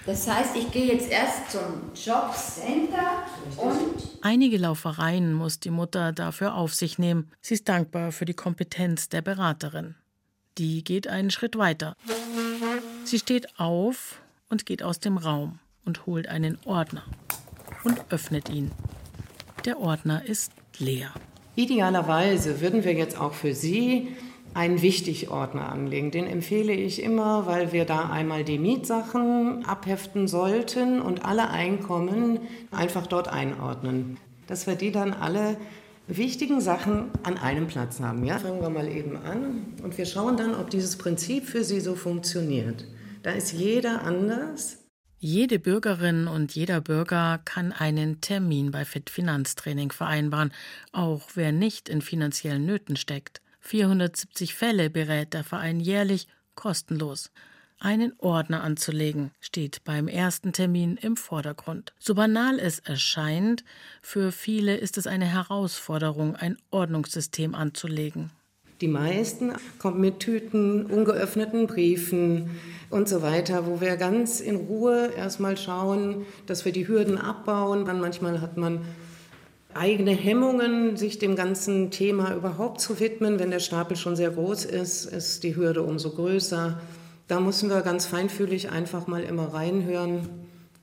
Das 0.06 0.30
heißt, 0.30 0.56
ich 0.56 0.72
gehe 0.72 0.94
jetzt 0.94 1.10
erst 1.10 1.52
zum 1.52 1.92
Jobcenter 1.96 3.24
und 3.58 4.22
Einige 4.22 4.58
Laufereien 4.58 5.34
muss 5.34 5.60
die 5.60 5.72
Mutter 5.72 6.12
dafür 6.12 6.56
auf 6.56 6.76
sich 6.76 7.00
nehmen. 7.00 7.32
Sie 7.42 7.56
ist 7.56 7.68
dankbar 7.68 8.12
für 8.12 8.26
die 8.26 8.36
Kompetenz 8.36 9.10
der 9.10 9.22
Beraterin. 9.22 9.96
Die 10.58 10.84
geht 10.84 11.08
einen 11.08 11.32
Schritt 11.32 11.58
weiter. 11.58 11.96
Sie 13.04 13.18
steht 13.18 13.60
auf 13.60 14.22
und 14.50 14.66
geht 14.66 14.84
aus 14.84 15.00
dem 15.00 15.18
Raum 15.18 15.60
und 15.86 16.06
holt 16.06 16.28
einen 16.28 16.60
Ordner 16.66 17.04
und 17.84 18.00
öffnet 18.10 18.50
ihn. 18.50 18.72
Der 19.66 19.80
Ordner 19.80 20.24
ist 20.26 20.52
leer. 20.78 21.12
Idealerweise 21.56 22.62
würden 22.62 22.84
wir 22.84 22.94
jetzt 22.94 23.20
auch 23.20 23.34
für 23.34 23.54
Sie 23.54 24.10
einen 24.54 24.82
Wichtigordner 24.82 25.70
anlegen. 25.70 26.12
Den 26.12 26.28
empfehle 26.28 26.74
ich 26.74 27.04
immer, 27.04 27.46
weil 27.46 27.74
wir 27.74 27.86
da 27.86 28.10
einmal 28.10 28.44
die 28.44 28.58
Mietsachen 28.58 29.66
abheften 29.66 30.28
sollten 30.28 31.02
und 31.02 31.26
alle 31.26 31.50
Einkommen 31.50 32.40
einfach 32.72 33.06
dort 33.06 33.28
einordnen. 33.28 34.18
Dass 34.48 34.66
wir 34.66 34.76
die 34.76 34.92
dann 34.92 35.14
alle 35.14 35.58
wichtigen 36.08 36.62
Sachen 36.62 37.10
an 37.24 37.38
einem 37.38 37.68
Platz 37.68 38.00
haben. 38.00 38.24
Ja? 38.26 38.40
Fangen 38.40 38.62
wir 38.62 38.70
mal 38.70 38.88
eben 38.88 39.18
an 39.18 39.74
und 39.84 39.98
wir 39.98 40.06
schauen 40.06 40.38
dann, 40.38 40.56
ob 40.56 40.70
dieses 40.70 40.98
Prinzip 40.98 41.46
für 41.46 41.64
Sie 41.64 41.82
so 41.82 41.96
funktioniert. 41.96 42.86
Da 43.24 43.32
ist 43.32 43.52
jeder 43.52 44.04
anders. 44.04 44.85
Jede 45.18 45.60
Bürgerin 45.60 46.28
und 46.28 46.56
jeder 46.56 46.82
Bürger 46.82 47.40
kann 47.46 47.72
einen 47.72 48.20
Termin 48.22 48.72
bei 48.72 48.84
Fit 48.84 49.10
Finanztraining 49.10 49.92
vereinbaren, 49.92 50.52
auch 50.92 51.30
wer 51.36 51.52
nicht 51.52 51.88
in 51.88 52.02
finanziellen 52.02 52.66
Nöten 52.66 52.98
steckt. 52.98 53.42
470 53.62 54.54
Fälle 54.54 54.90
berät 54.90 55.34
der 55.34 55.44
Verein 55.44 55.80
jährlich 55.80 56.28
kostenlos. 56.54 57.32
Einen 57.80 58.14
Ordner 58.20 58.64
anzulegen 58.64 59.32
steht 59.40 59.84
beim 59.84 60.08
ersten 60.08 60.54
Termin 60.54 60.98
im 60.98 61.18
Vordergrund. 61.18 61.94
So 62.00 62.16
banal 62.16 62.60
es 62.60 62.80
erscheint, 62.80 63.64
für 64.02 64.32
viele 64.32 64.76
ist 64.76 64.98
es 64.98 65.08
eine 65.08 65.26
Herausforderung, 65.26 66.36
ein 66.36 66.58
Ordnungssystem 66.72 67.56
anzulegen. 67.56 68.32
Die 68.82 68.88
meisten 68.90 69.54
kommen 69.80 70.02
mit 70.02 70.20
Tüten, 70.20 70.86
ungeöffneten 70.86 71.66
Briefen 71.66 72.50
und 72.90 73.08
so 73.08 73.22
weiter, 73.22 73.68
wo 73.68 73.80
wir 73.80 73.96
ganz 73.96 74.42
in 74.42 74.58
Ruhe 74.58 75.12
erstmal 75.16 75.58
schauen, 75.58 76.26
dass 76.46 76.66
wir 76.66 76.74
die 76.74 76.88
Hürden 76.88 77.18
abbauen. 77.18 77.86
Dann 77.86 78.02
manchmal 78.02 78.42
hat 78.42 78.58
man 78.58 78.82
eigene 79.74 80.12
Hemmungen, 80.12 80.98
sich 80.98 81.20
dem 81.20 81.36
ganzen 81.36 81.90
Thema 81.92 82.36
überhaupt 82.36 82.82
zu 82.82 83.00
widmen. 83.00 83.40
Wenn 83.40 83.52
der 83.52 83.60
Stapel 83.60 83.96
schon 83.96 84.16
sehr 84.16 84.32
groß 84.32 84.66
ist, 84.66 85.06
ist 85.06 85.44
die 85.44 85.56
Hürde 85.56 85.82
umso 85.82 86.12
größer. 86.12 86.80
Da 87.28 87.40
müssen 87.40 87.70
wir 87.70 87.82
ganz 87.82 88.06
feinfühlig 88.06 88.70
einfach 88.70 89.08
mal 89.08 89.24
immer 89.24 89.54
reinhören, 89.54 90.30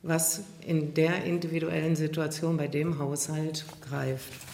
was 0.03 0.43
in 0.67 0.95
der 0.95 1.25
individuellen 1.25 1.97
Situation 1.97 2.57
bei 2.57 2.69
dem 2.69 2.99
Haushalt 2.99 3.65
greift. 3.89 4.52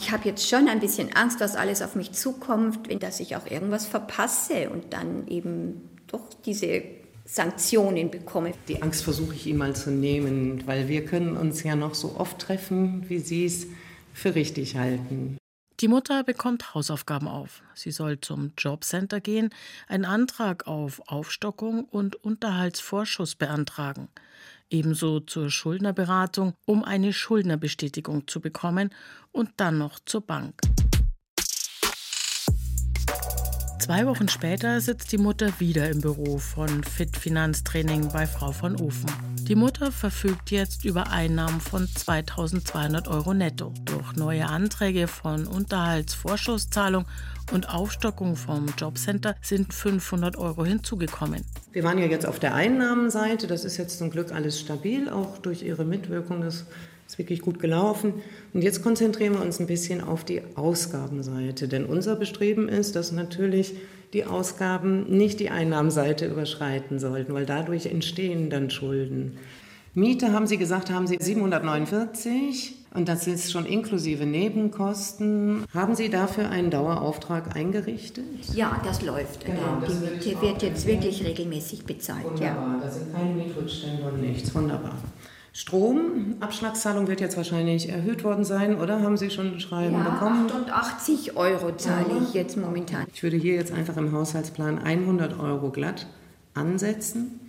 Ich 0.00 0.10
habe 0.10 0.28
jetzt 0.28 0.48
schon 0.48 0.68
ein 0.68 0.80
bisschen 0.80 1.14
Angst, 1.14 1.40
was 1.40 1.56
alles 1.56 1.82
auf 1.82 1.94
mich 1.94 2.12
zukommt, 2.12 2.88
wenn 2.88 2.98
dass 2.98 3.20
ich 3.20 3.36
auch 3.36 3.46
irgendwas 3.46 3.86
verpasse 3.86 4.70
und 4.70 4.92
dann 4.92 5.26
eben 5.28 5.88
doch 6.06 6.28
diese 6.44 6.82
Sanktionen 7.24 8.10
bekomme. 8.10 8.52
Die 8.68 8.80
Angst 8.80 9.04
versuche 9.04 9.34
ich 9.34 9.46
Ihnen 9.46 9.58
mal 9.58 9.76
zu 9.76 9.90
nehmen, 9.90 10.66
weil 10.66 10.88
wir 10.88 11.04
können 11.04 11.36
uns 11.36 11.62
ja 11.62 11.76
noch 11.76 11.94
so 11.94 12.16
oft 12.16 12.38
treffen, 12.38 13.04
wie 13.08 13.18
Sie 13.18 13.44
es 13.44 13.66
für 14.14 14.34
richtig 14.34 14.76
halten. 14.76 15.36
Die 15.80 15.88
Mutter 15.88 16.24
bekommt 16.24 16.74
Hausaufgaben 16.74 17.28
auf. 17.28 17.62
Sie 17.74 17.92
soll 17.92 18.20
zum 18.20 18.52
Jobcenter 18.58 19.20
gehen, 19.20 19.50
einen 19.86 20.04
Antrag 20.04 20.66
auf 20.66 21.00
Aufstockung 21.06 21.84
und 21.84 22.16
Unterhaltsvorschuss 22.16 23.36
beantragen. 23.36 24.08
Ebenso 24.70 25.20
zur 25.20 25.50
Schuldnerberatung, 25.50 26.54
um 26.66 26.84
eine 26.84 27.12
Schuldnerbestätigung 27.12 28.26
zu 28.26 28.40
bekommen 28.40 28.90
und 29.32 29.50
dann 29.56 29.78
noch 29.78 29.98
zur 30.04 30.20
Bank. 30.20 30.60
Zwei 33.80 34.06
Wochen 34.06 34.28
später 34.28 34.82
sitzt 34.82 35.12
die 35.12 35.18
Mutter 35.18 35.60
wieder 35.60 35.88
im 35.88 36.02
Büro 36.02 36.36
von 36.36 36.84
Fit 36.84 37.16
Finanztraining 37.16 38.12
bei 38.12 38.26
Frau 38.26 38.52
von 38.52 38.76
Ofen. 38.78 39.27
Die 39.48 39.54
Mutter 39.54 39.90
verfügt 39.90 40.50
jetzt 40.50 40.84
über 40.84 41.10
Einnahmen 41.10 41.62
von 41.62 41.88
2200 41.88 43.08
Euro 43.08 43.32
netto. 43.32 43.72
Durch 43.86 44.14
neue 44.14 44.44
Anträge 44.44 45.08
von 45.08 45.46
Unterhaltsvorschusszahlung 45.46 47.06
und 47.50 47.70
Aufstockung 47.70 48.36
vom 48.36 48.66
Jobcenter 48.76 49.36
sind 49.40 49.72
500 49.72 50.36
Euro 50.36 50.66
hinzugekommen. 50.66 51.46
Wir 51.72 51.82
waren 51.82 51.96
ja 51.96 52.04
jetzt 52.04 52.26
auf 52.26 52.38
der 52.38 52.54
Einnahmenseite, 52.54 53.46
das 53.46 53.64
ist 53.64 53.78
jetzt 53.78 53.96
zum 53.96 54.10
Glück 54.10 54.32
alles 54.32 54.60
stabil, 54.60 55.08
auch 55.08 55.38
durch 55.38 55.62
Ihre 55.62 55.86
Mitwirkung, 55.86 56.42
das 56.42 56.66
ist 57.06 57.16
wirklich 57.16 57.40
gut 57.40 57.58
gelaufen. 57.58 58.12
Und 58.52 58.60
jetzt 58.60 58.82
konzentrieren 58.82 59.32
wir 59.32 59.40
uns 59.40 59.60
ein 59.60 59.66
bisschen 59.66 60.02
auf 60.02 60.24
die 60.24 60.42
Ausgabenseite, 60.56 61.68
denn 61.68 61.86
unser 61.86 62.16
Bestreben 62.16 62.68
ist, 62.68 62.96
dass 62.96 63.12
natürlich 63.12 63.76
die 64.12 64.24
Ausgaben 64.24 65.04
nicht 65.10 65.40
die 65.40 65.50
Einnahmenseite 65.50 66.26
überschreiten 66.26 66.98
sollten, 66.98 67.34
weil 67.34 67.46
dadurch 67.46 67.86
entstehen 67.86 68.50
dann 68.50 68.70
Schulden. 68.70 69.36
Miete, 69.94 70.32
haben 70.32 70.46
Sie 70.46 70.58
gesagt, 70.58 70.90
haben 70.90 71.06
Sie 71.06 71.16
749 71.18 72.74
und 72.94 73.08
das 73.08 73.26
ist 73.26 73.50
schon 73.50 73.66
inklusive 73.66 74.26
Nebenkosten. 74.26 75.64
Haben 75.74 75.94
Sie 75.94 76.08
dafür 76.08 76.50
einen 76.50 76.70
Dauerauftrag 76.70 77.56
eingerichtet? 77.56 78.24
Ja, 78.54 78.80
das 78.84 79.02
läuft. 79.02 79.44
Genau, 79.44 79.80
das 79.80 79.98
die 79.98 80.34
Miete 80.34 80.42
wird 80.42 80.62
jetzt 80.62 80.86
wirklich 80.86 81.24
regelmäßig 81.24 81.84
bezahlt. 81.84 82.24
Ja. 82.40 82.54
Wunderbar, 82.56 82.80
da 82.82 82.90
sind 82.90 83.12
keine 83.12 83.34
Mietrückstände 83.34 84.04
und 84.04 84.20
nichts. 84.20 84.54
Wunderbar. 84.54 84.94
Strom, 85.58 86.36
Abschlagszahlung 86.38 87.08
wird 87.08 87.20
jetzt 87.20 87.36
wahrscheinlich 87.36 87.88
erhöht 87.88 88.22
worden 88.22 88.44
sein, 88.44 88.80
oder? 88.80 89.02
Haben 89.02 89.16
Sie 89.16 89.28
schon 89.28 89.54
ein 89.54 89.58
Schreiben 89.58 89.92
Ja, 89.94 90.08
bekommen? 90.08 90.46
88 90.46 91.36
Euro 91.36 91.74
zahle 91.74 92.22
ich 92.22 92.32
jetzt 92.32 92.56
momentan. 92.56 93.06
Ich 93.12 93.24
würde 93.24 93.36
hier 93.38 93.56
jetzt 93.56 93.72
einfach 93.72 93.96
im 93.96 94.12
Haushaltsplan 94.12 94.78
100 94.78 95.36
Euro 95.40 95.70
glatt 95.70 96.06
ansetzen. 96.54 97.40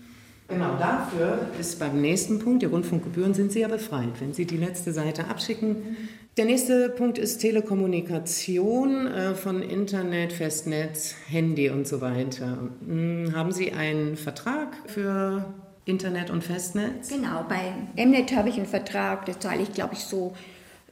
Genau 0.48 0.76
dafür 0.80 1.50
ist 1.60 1.78
beim 1.78 2.02
nächsten 2.02 2.40
Punkt, 2.40 2.64
die 2.64 2.66
Rundfunkgebühren 2.66 3.36
sind 3.36 3.52
Sie 3.52 3.60
ja 3.60 3.68
befreit, 3.68 4.20
wenn 4.20 4.34
Sie 4.34 4.46
die 4.46 4.58
letzte 4.58 4.92
Seite 4.92 5.28
abschicken. 5.28 5.96
Der 6.36 6.46
nächste 6.46 6.90
Punkt 6.90 7.20
ist 7.20 7.38
Telekommunikation 7.38 9.06
äh, 9.06 9.36
von 9.36 9.62
Internet, 9.62 10.34
Festnetz, 10.34 11.14
Handy 11.28 11.70
und 11.70 11.88
so 11.88 12.02
weiter. 12.02 12.58
Hm, 12.84 13.34
Haben 13.36 13.52
Sie 13.52 13.72
einen 13.72 14.16
Vertrag 14.18 14.70
für 14.88 15.46
Internet 15.90 16.30
und 16.30 16.44
Festnetz? 16.44 17.10
Genau, 17.10 17.46
bei 17.50 17.74
Mnet 17.96 18.36
habe 18.36 18.50
ich 18.50 18.56
einen 18.56 18.66
Vertrag, 18.66 19.26
das 19.26 19.40
zahle 19.40 19.62
ich, 19.62 19.74
glaube 19.74 19.96
ich, 19.96 20.02
so 20.02 20.36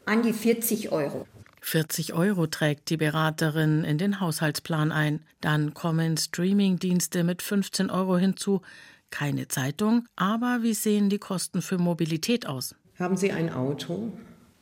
an 0.06 0.24
die 0.24 0.34
40 0.34 0.92
Euro. 0.92 1.28
40 1.62 2.14
Euro 2.14 2.48
trägt 2.48 2.90
die 2.90 2.98
Beraterin 2.98 3.84
in 3.84 3.98
den 3.98 4.20
Haushaltsplan 4.22 4.92
ein. 4.92 5.20
Dann 5.42 5.74
kommen 5.74 6.16
Streamingdienste 6.16 7.24
mit 7.24 7.42
15 7.42 7.90
Euro 7.90 8.18
hinzu. 8.18 8.62
Keine 9.10 9.48
Zeitung, 9.48 10.06
aber 10.16 10.60
wie 10.62 10.74
sehen 10.74 11.10
die 11.10 11.18
Kosten 11.18 11.62
für 11.62 11.78
Mobilität 11.78 12.46
aus? 12.48 12.76
Haben 13.00 13.16
Sie 13.16 13.32
ein 13.32 13.52
Auto? 13.54 14.12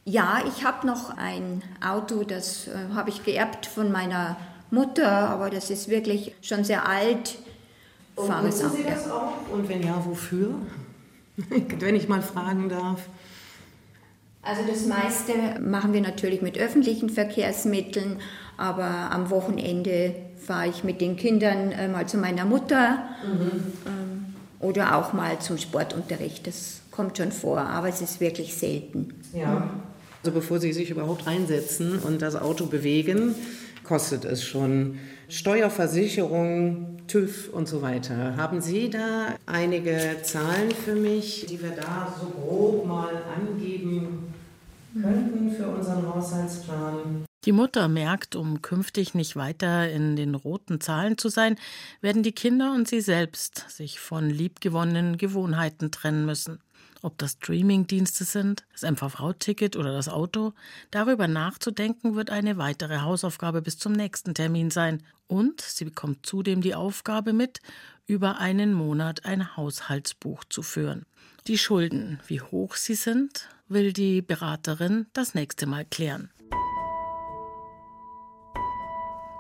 Ja, 0.04 0.44
ich 0.48 0.64
habe 0.64 0.86
noch 0.86 1.16
ein 1.18 1.64
Auto, 1.84 2.24
das 2.24 2.68
äh, 2.68 2.74
habe 2.94 3.10
ich 3.10 3.24
geerbt 3.24 3.66
von 3.66 3.92
meiner 3.92 4.38
Mutter, 4.70 5.10
aber 5.30 5.50
das 5.50 5.70
ist 5.70 5.90
wirklich 5.90 6.36
schon 6.42 6.64
sehr 6.64 6.88
alt. 6.88 7.38
Und 8.16 8.28
Fahre 8.28 8.48
es 8.48 8.64
auch, 8.64 8.72
Sie 8.72 8.84
das 8.84 9.10
auch? 9.10 9.34
Und 9.52 9.68
wenn 9.68 9.84
ja, 9.84 10.02
wofür? 10.06 10.56
wenn 11.80 11.96
ich 11.96 12.08
mal 12.08 12.22
fragen 12.22 12.70
darf. 12.70 13.02
Also 14.42 14.62
das 14.70 14.86
meiste 14.86 15.60
machen 15.60 15.92
wir 15.92 16.02
natürlich 16.02 16.42
mit 16.42 16.58
öffentlichen 16.58 17.10
Verkehrsmitteln, 17.10 18.20
aber 18.58 19.12
am 19.12 19.32
Wochenende 19.32 20.16
fahre 20.38 20.68
ich 20.70 20.84
mit 20.84 21.02
den 21.02 21.16
Kindern 21.16 21.72
äh, 21.72 21.88
mal 21.88 22.08
zu 22.08 22.18
meiner 22.18 22.46
Mutter 22.46 23.00
mhm. 23.26 23.52
ähm, 23.88 24.26
oder 24.60 24.96
auch 24.96 25.14
mal 25.14 25.40
zum 25.40 25.58
Sportunterricht. 25.58 26.46
Das 26.46 26.82
kommt 26.92 27.18
schon 27.18 27.32
vor, 27.32 27.60
aber 27.60 27.90
es 27.90 28.02
ist 28.02 28.22
wirklich 28.22 28.56
selten. 28.56 29.14
Ja. 29.34 29.70
Also 30.24 30.32
bevor 30.34 30.60
Sie 30.60 30.74
sich 30.74 30.92
überhaupt 30.92 31.28
einsetzen 31.28 32.00
und 32.00 32.22
das 32.22 32.36
Auto 32.36 32.68
bewegen, 32.68 33.36
kostet 33.86 34.26
es 34.26 34.44
schon 34.44 35.00
Steuerversicherung, 35.30 36.98
TÜV 37.08 37.50
und 37.54 37.68
so 37.68 37.82
weiter. 37.82 38.36
Haben 38.36 38.62
Sie 38.62 38.90
da 38.90 39.36
einige 39.46 40.18
Zahlen 40.24 40.72
für 40.72 40.96
mich, 40.96 41.46
die 41.48 41.62
wir 41.62 41.72
da 41.72 42.14
so 42.20 42.28
grob 42.28 42.86
mal 42.86 43.22
angeben 43.36 44.34
könnten 45.02 45.52
für 45.52 45.68
unseren 45.68 46.14
Haushaltsplan? 46.14 47.26
Die 47.46 47.52
Mutter 47.52 47.88
merkt, 47.88 48.36
um 48.36 48.64
künftig 48.64 49.14
nicht 49.14 49.36
weiter 49.36 49.90
in 49.90 50.16
den 50.16 50.34
roten 50.34 50.82
Zahlen 50.82 51.18
zu 51.18 51.30
sein, 51.30 51.58
werden 52.02 52.24
die 52.24 52.32
Kinder 52.32 52.74
und 52.74 52.88
sie 52.88 53.02
selbst 53.02 53.70
sich 53.70 54.00
von 54.00 54.30
liebgewonnenen 54.30 55.18
Gewohnheiten 55.18 55.92
trennen 55.92 56.26
müssen. 56.26 56.60
Ob 57.06 57.20
das 57.20 57.34
Streamingdienste 57.34 58.24
sind, 58.24 58.66
das 58.72 58.82
MVV-Ticket 58.82 59.76
oder 59.76 59.94
das 59.94 60.10
Auto, 60.10 60.54
darüber 60.90 61.28
nachzudenken 61.28 62.16
wird 62.16 62.32
eine 62.32 62.58
weitere 62.58 63.02
Hausaufgabe 63.02 63.62
bis 63.62 63.78
zum 63.78 63.94
nächsten 63.94 64.34
Termin 64.34 64.72
sein. 64.72 65.04
Und 65.28 65.62
sie 65.62 65.86
bekommt 65.86 66.26
zudem 66.26 66.62
die 66.62 66.74
Aufgabe 66.74 67.32
mit, 67.32 67.60
über 68.08 68.40
einen 68.40 68.74
Monat 68.74 69.24
ein 69.24 69.56
Haushaltsbuch 69.56 70.46
zu 70.46 70.64
führen. 70.64 71.06
Die 71.46 71.60
Schulden, 71.60 72.20
wie 72.26 72.42
hoch 72.42 72.74
sie 72.74 72.96
sind, 72.96 73.50
will 73.68 73.94
die 73.94 74.24
Beraterin 74.24 75.06
das 75.14 75.36
nächste 75.36 75.68
Mal 75.68 75.86
klären. 75.86 76.32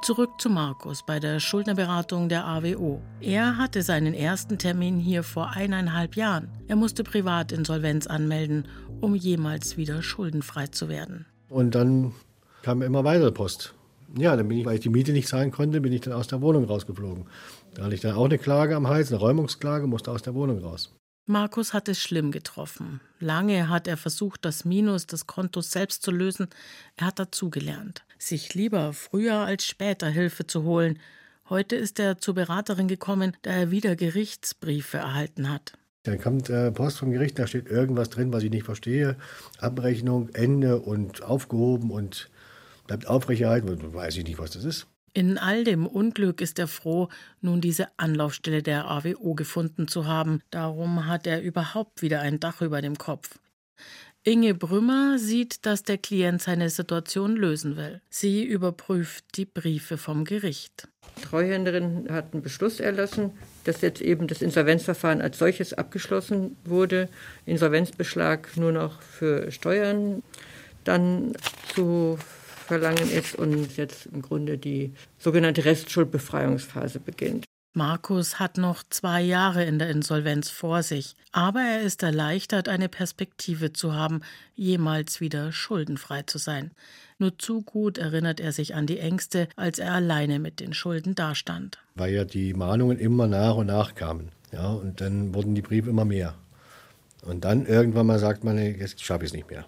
Zurück 0.05 0.39
zu 0.39 0.51
Markus 0.51 1.01
bei 1.01 1.19
der 1.19 1.39
Schuldnerberatung 1.39 2.29
der 2.29 2.45
AWO. 2.45 3.01
Er 3.21 3.57
hatte 3.57 3.81
seinen 3.81 4.13
ersten 4.13 4.59
Termin 4.59 4.99
hier 4.99 5.23
vor 5.23 5.53
eineinhalb 5.53 6.15
Jahren. 6.15 6.47
Er 6.67 6.75
musste 6.75 7.03
Privatinsolvenz 7.03 8.05
anmelden, 8.05 8.67
um 9.01 9.15
jemals 9.15 9.77
wieder 9.77 10.03
schuldenfrei 10.03 10.67
zu 10.67 10.89
werden. 10.89 11.25
Und 11.49 11.73
dann 11.73 12.11
kam 12.61 12.83
immer 12.83 13.03
weitere 13.03 13.31
Post. 13.31 13.73
Ja, 14.15 14.35
dann 14.35 14.47
bin 14.47 14.59
ich, 14.59 14.65
weil 14.67 14.75
ich 14.75 14.81
die 14.81 14.89
Miete 14.89 15.11
nicht 15.11 15.27
zahlen 15.27 15.49
konnte, 15.49 15.81
bin 15.81 15.91
ich 15.91 16.01
dann 16.01 16.13
aus 16.13 16.27
der 16.27 16.39
Wohnung 16.39 16.65
rausgeflogen. 16.65 17.25
Da 17.73 17.85
hatte 17.85 17.95
ich 17.95 18.01
dann 18.01 18.13
auch 18.13 18.25
eine 18.25 18.37
Klage 18.37 18.75
am 18.75 18.87
Hals, 18.87 19.11
eine 19.11 19.19
Räumungsklage, 19.19 19.87
musste 19.87 20.11
aus 20.11 20.21
der 20.21 20.35
Wohnung 20.35 20.59
raus. 20.59 20.93
Markus 21.27 21.73
hat 21.73 21.89
es 21.89 21.99
schlimm 21.99 22.31
getroffen. 22.31 23.01
Lange 23.19 23.67
hat 23.67 23.87
er 23.87 23.97
versucht, 23.97 24.45
das 24.45 24.63
Minus 24.63 25.07
des 25.07 25.25
Kontos 25.25 25.71
selbst 25.71 26.03
zu 26.03 26.11
lösen. 26.11 26.49
Er 26.97 27.07
hat 27.07 27.17
dazugelernt, 27.17 28.05
sich 28.19 28.53
lieber 28.53 28.93
früher 28.93 29.37
als 29.37 29.65
später 29.65 30.07
Hilfe 30.07 30.45
zu 30.45 30.63
holen. 30.63 30.99
Heute 31.49 31.77
ist 31.77 31.99
er 31.99 32.19
zur 32.19 32.35
Beraterin 32.35 32.87
gekommen, 32.87 33.35
da 33.41 33.51
er 33.51 33.71
wieder 33.71 33.95
Gerichtsbriefe 33.95 34.97
erhalten 34.97 35.49
hat. 35.49 35.73
Dann 36.03 36.21
kommt 36.21 36.51
äh, 36.51 36.71
Post 36.71 36.99
vom 36.99 37.09
Gericht, 37.09 37.39
da 37.39 37.47
steht 37.47 37.69
irgendwas 37.69 38.11
drin, 38.11 38.31
was 38.31 38.43
ich 38.43 38.51
nicht 38.51 38.65
verstehe. 38.65 39.17
Abrechnung, 39.57 40.29
Ende 40.29 40.79
und 40.79 41.23
aufgehoben 41.23 41.89
und 41.89 42.29
bleibt 42.85 43.07
aufrechterhalten. 43.07 43.95
Weiß 43.95 44.15
ich 44.17 44.25
nicht, 44.25 44.37
was 44.37 44.51
das 44.51 44.63
ist. 44.63 44.85
In 45.17 45.37
all 45.37 45.63
dem 45.63 45.87
Unglück 45.87 46.41
ist 46.41 46.59
er 46.59 46.67
froh, 46.67 47.07
nun 47.39 47.61
diese 47.61 47.87
Anlaufstelle 47.95 48.61
der 48.61 48.91
AWO 48.91 49.33
gefunden 49.33 49.87
zu 49.87 50.05
haben. 50.05 50.41
Darum 50.51 51.07
hat 51.07 51.25
er 51.25 51.41
überhaupt 51.41 52.01
wieder 52.01 52.19
ein 52.19 52.41
Dach 52.41 52.59
über 52.59 52.81
dem 52.81 52.97
Kopf. 52.97 53.39
Inge 54.23 54.53
Brümmer 54.53 55.17
sieht, 55.17 55.65
dass 55.65 55.83
der 55.83 55.99
Klient 55.99 56.41
seine 56.41 56.69
Situation 56.69 57.37
lösen 57.37 57.77
will. 57.77 58.01
Sie 58.09 58.43
überprüft 58.43 59.23
die 59.35 59.45
Briefe 59.45 59.97
vom 59.97 60.25
Gericht. 60.25 60.89
Die 61.17 61.21
Treuhänderin 61.21 62.07
hat 62.09 62.33
einen 62.33 62.43
Beschluss 62.43 62.81
erlassen, 62.81 63.31
dass 63.63 63.79
jetzt 63.79 64.01
eben 64.01 64.27
das 64.27 64.41
Insolvenzverfahren 64.41 65.21
als 65.21 65.37
solches 65.37 65.73
abgeschlossen 65.73 66.57
wurde. 66.65 67.07
Insolvenzbeschlag 67.45 68.57
nur 68.57 68.73
noch 68.73 69.01
für 69.01 69.49
Steuern 69.49 70.23
dann 70.83 71.31
zu 71.73 72.19
verlangen 72.65 73.09
ist 73.09 73.35
und 73.35 73.77
jetzt 73.77 74.07
im 74.07 74.21
Grunde 74.21 74.57
die 74.57 74.93
sogenannte 75.17 75.65
Restschuldbefreiungsphase 75.65 76.99
beginnt. 76.99 77.45
Markus 77.77 78.39
hat 78.39 78.57
noch 78.57 78.83
zwei 78.89 79.21
Jahre 79.21 79.65
in 79.65 79.79
der 79.79 79.89
Insolvenz 79.89 80.49
vor 80.49 80.81
sich, 80.81 81.17
aber 81.33 81.59
er 81.59 81.81
ist 81.81 82.03
erleichtert, 82.03 82.69
eine 82.69 82.87
Perspektive 82.87 83.73
zu 83.73 83.93
haben, 83.93 84.21
jemals 84.55 85.19
wieder 85.19 85.51
schuldenfrei 85.51 86.21
zu 86.21 86.37
sein. 86.37 86.71
Nur 87.17 87.37
zu 87.37 87.63
gut 87.63 87.97
erinnert 87.97 88.39
er 88.39 88.53
sich 88.53 88.75
an 88.75 88.87
die 88.87 88.99
Ängste, 88.99 89.49
als 89.57 89.77
er 89.79 89.93
alleine 89.93 90.39
mit 90.39 90.61
den 90.61 90.73
Schulden 90.73 91.15
dastand. 91.15 91.79
Weil 91.95 92.13
ja 92.13 92.23
die 92.23 92.53
Mahnungen 92.53 92.97
immer 92.97 93.27
nach 93.27 93.55
und 93.55 93.67
nach 93.67 93.93
kamen. 93.93 94.29
Ja, 94.53 94.69
und 94.69 95.01
dann 95.01 95.33
wurden 95.33 95.53
die 95.53 95.61
Briefe 95.61 95.89
immer 95.89 96.05
mehr. 96.05 96.33
Und 97.23 97.43
dann 97.43 97.65
irgendwann 97.65 98.07
mal 98.07 98.19
sagt 98.19 98.45
man, 98.45 98.57
jetzt 98.57 99.03
schaffe 99.03 99.25
ich 99.25 99.31
es 99.31 99.35
nicht 99.35 99.49
mehr. 99.49 99.65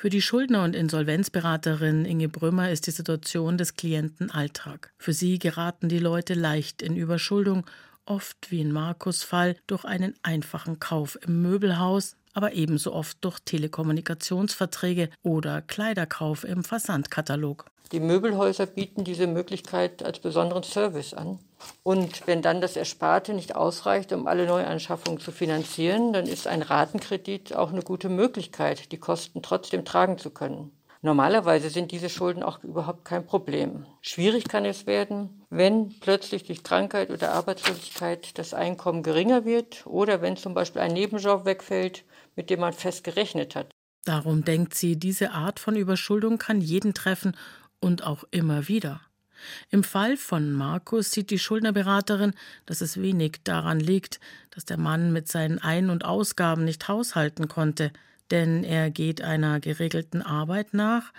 Für 0.00 0.10
die 0.10 0.22
Schuldner- 0.22 0.62
und 0.62 0.76
Insolvenzberaterin 0.76 2.04
Inge 2.04 2.28
Brümmer 2.28 2.70
ist 2.70 2.86
die 2.86 2.92
Situation 2.92 3.58
des 3.58 3.74
Klienten 3.74 4.30
Alltag. 4.30 4.92
Für 4.96 5.12
sie 5.12 5.40
geraten 5.40 5.88
die 5.88 5.98
Leute 5.98 6.34
leicht 6.34 6.82
in 6.82 6.94
Überschuldung, 6.94 7.66
oft 8.06 8.52
wie 8.52 8.60
in 8.60 8.70
Markus 8.70 9.24
Fall 9.24 9.56
durch 9.66 9.84
einen 9.84 10.14
einfachen 10.22 10.78
Kauf 10.78 11.18
im 11.26 11.42
Möbelhaus, 11.42 12.14
aber 12.32 12.52
ebenso 12.52 12.92
oft 12.92 13.18
durch 13.24 13.40
Telekommunikationsverträge 13.40 15.10
oder 15.24 15.62
Kleiderkauf 15.62 16.44
im 16.44 16.62
Versandkatalog. 16.62 17.64
Die 17.90 17.98
Möbelhäuser 17.98 18.66
bieten 18.66 19.02
diese 19.02 19.26
Möglichkeit 19.26 20.04
als 20.04 20.20
besonderen 20.20 20.62
Service 20.62 21.12
an. 21.12 21.40
Und 21.82 22.26
wenn 22.26 22.42
dann 22.42 22.60
das 22.60 22.76
Ersparte 22.76 23.34
nicht 23.34 23.56
ausreicht, 23.56 24.12
um 24.12 24.26
alle 24.26 24.46
Neuanschaffungen 24.46 25.20
zu 25.20 25.32
finanzieren, 25.32 26.12
dann 26.12 26.26
ist 26.26 26.46
ein 26.46 26.62
Ratenkredit 26.62 27.54
auch 27.54 27.72
eine 27.72 27.82
gute 27.82 28.08
Möglichkeit, 28.08 28.92
die 28.92 28.98
Kosten 28.98 29.42
trotzdem 29.42 29.84
tragen 29.84 30.18
zu 30.18 30.30
können. 30.30 30.72
Normalerweise 31.00 31.70
sind 31.70 31.92
diese 31.92 32.08
Schulden 32.08 32.42
auch 32.42 32.62
überhaupt 32.64 33.04
kein 33.04 33.24
Problem. 33.24 33.86
Schwierig 34.00 34.48
kann 34.48 34.64
es 34.64 34.86
werden, 34.86 35.44
wenn 35.48 35.94
plötzlich 36.00 36.42
durch 36.42 36.64
Krankheit 36.64 37.10
oder 37.10 37.32
Arbeitslosigkeit 37.32 38.36
das 38.36 38.52
Einkommen 38.52 39.04
geringer 39.04 39.44
wird 39.44 39.86
oder 39.86 40.22
wenn 40.22 40.36
zum 40.36 40.54
Beispiel 40.54 40.82
ein 40.82 40.92
Nebenjob 40.92 41.44
wegfällt, 41.44 42.04
mit 42.34 42.50
dem 42.50 42.60
man 42.60 42.72
fest 42.72 43.04
gerechnet 43.04 43.54
hat. 43.54 43.68
Darum 44.04 44.44
denkt 44.44 44.74
sie, 44.74 44.98
diese 44.98 45.30
Art 45.30 45.60
von 45.60 45.76
Überschuldung 45.76 46.38
kann 46.38 46.60
jeden 46.60 46.94
treffen 46.94 47.36
und 47.80 48.02
auch 48.02 48.24
immer 48.32 48.66
wieder. 48.66 49.00
Im 49.70 49.84
Fall 49.84 50.16
von 50.16 50.52
Markus 50.52 51.10
sieht 51.10 51.30
die 51.30 51.38
Schuldnerberaterin, 51.38 52.32
dass 52.66 52.80
es 52.80 53.00
wenig 53.00 53.38
daran 53.44 53.80
liegt, 53.80 54.20
dass 54.50 54.64
der 54.64 54.78
Mann 54.78 55.12
mit 55.12 55.28
seinen 55.28 55.58
Ein- 55.58 55.90
und 55.90 56.04
Ausgaben 56.04 56.64
nicht 56.64 56.88
haushalten 56.88 57.48
konnte, 57.48 57.92
denn 58.30 58.64
er 58.64 58.90
geht 58.90 59.22
einer 59.22 59.60
geregelten 59.60 60.22
Arbeit 60.22 60.74
nach, 60.74 61.12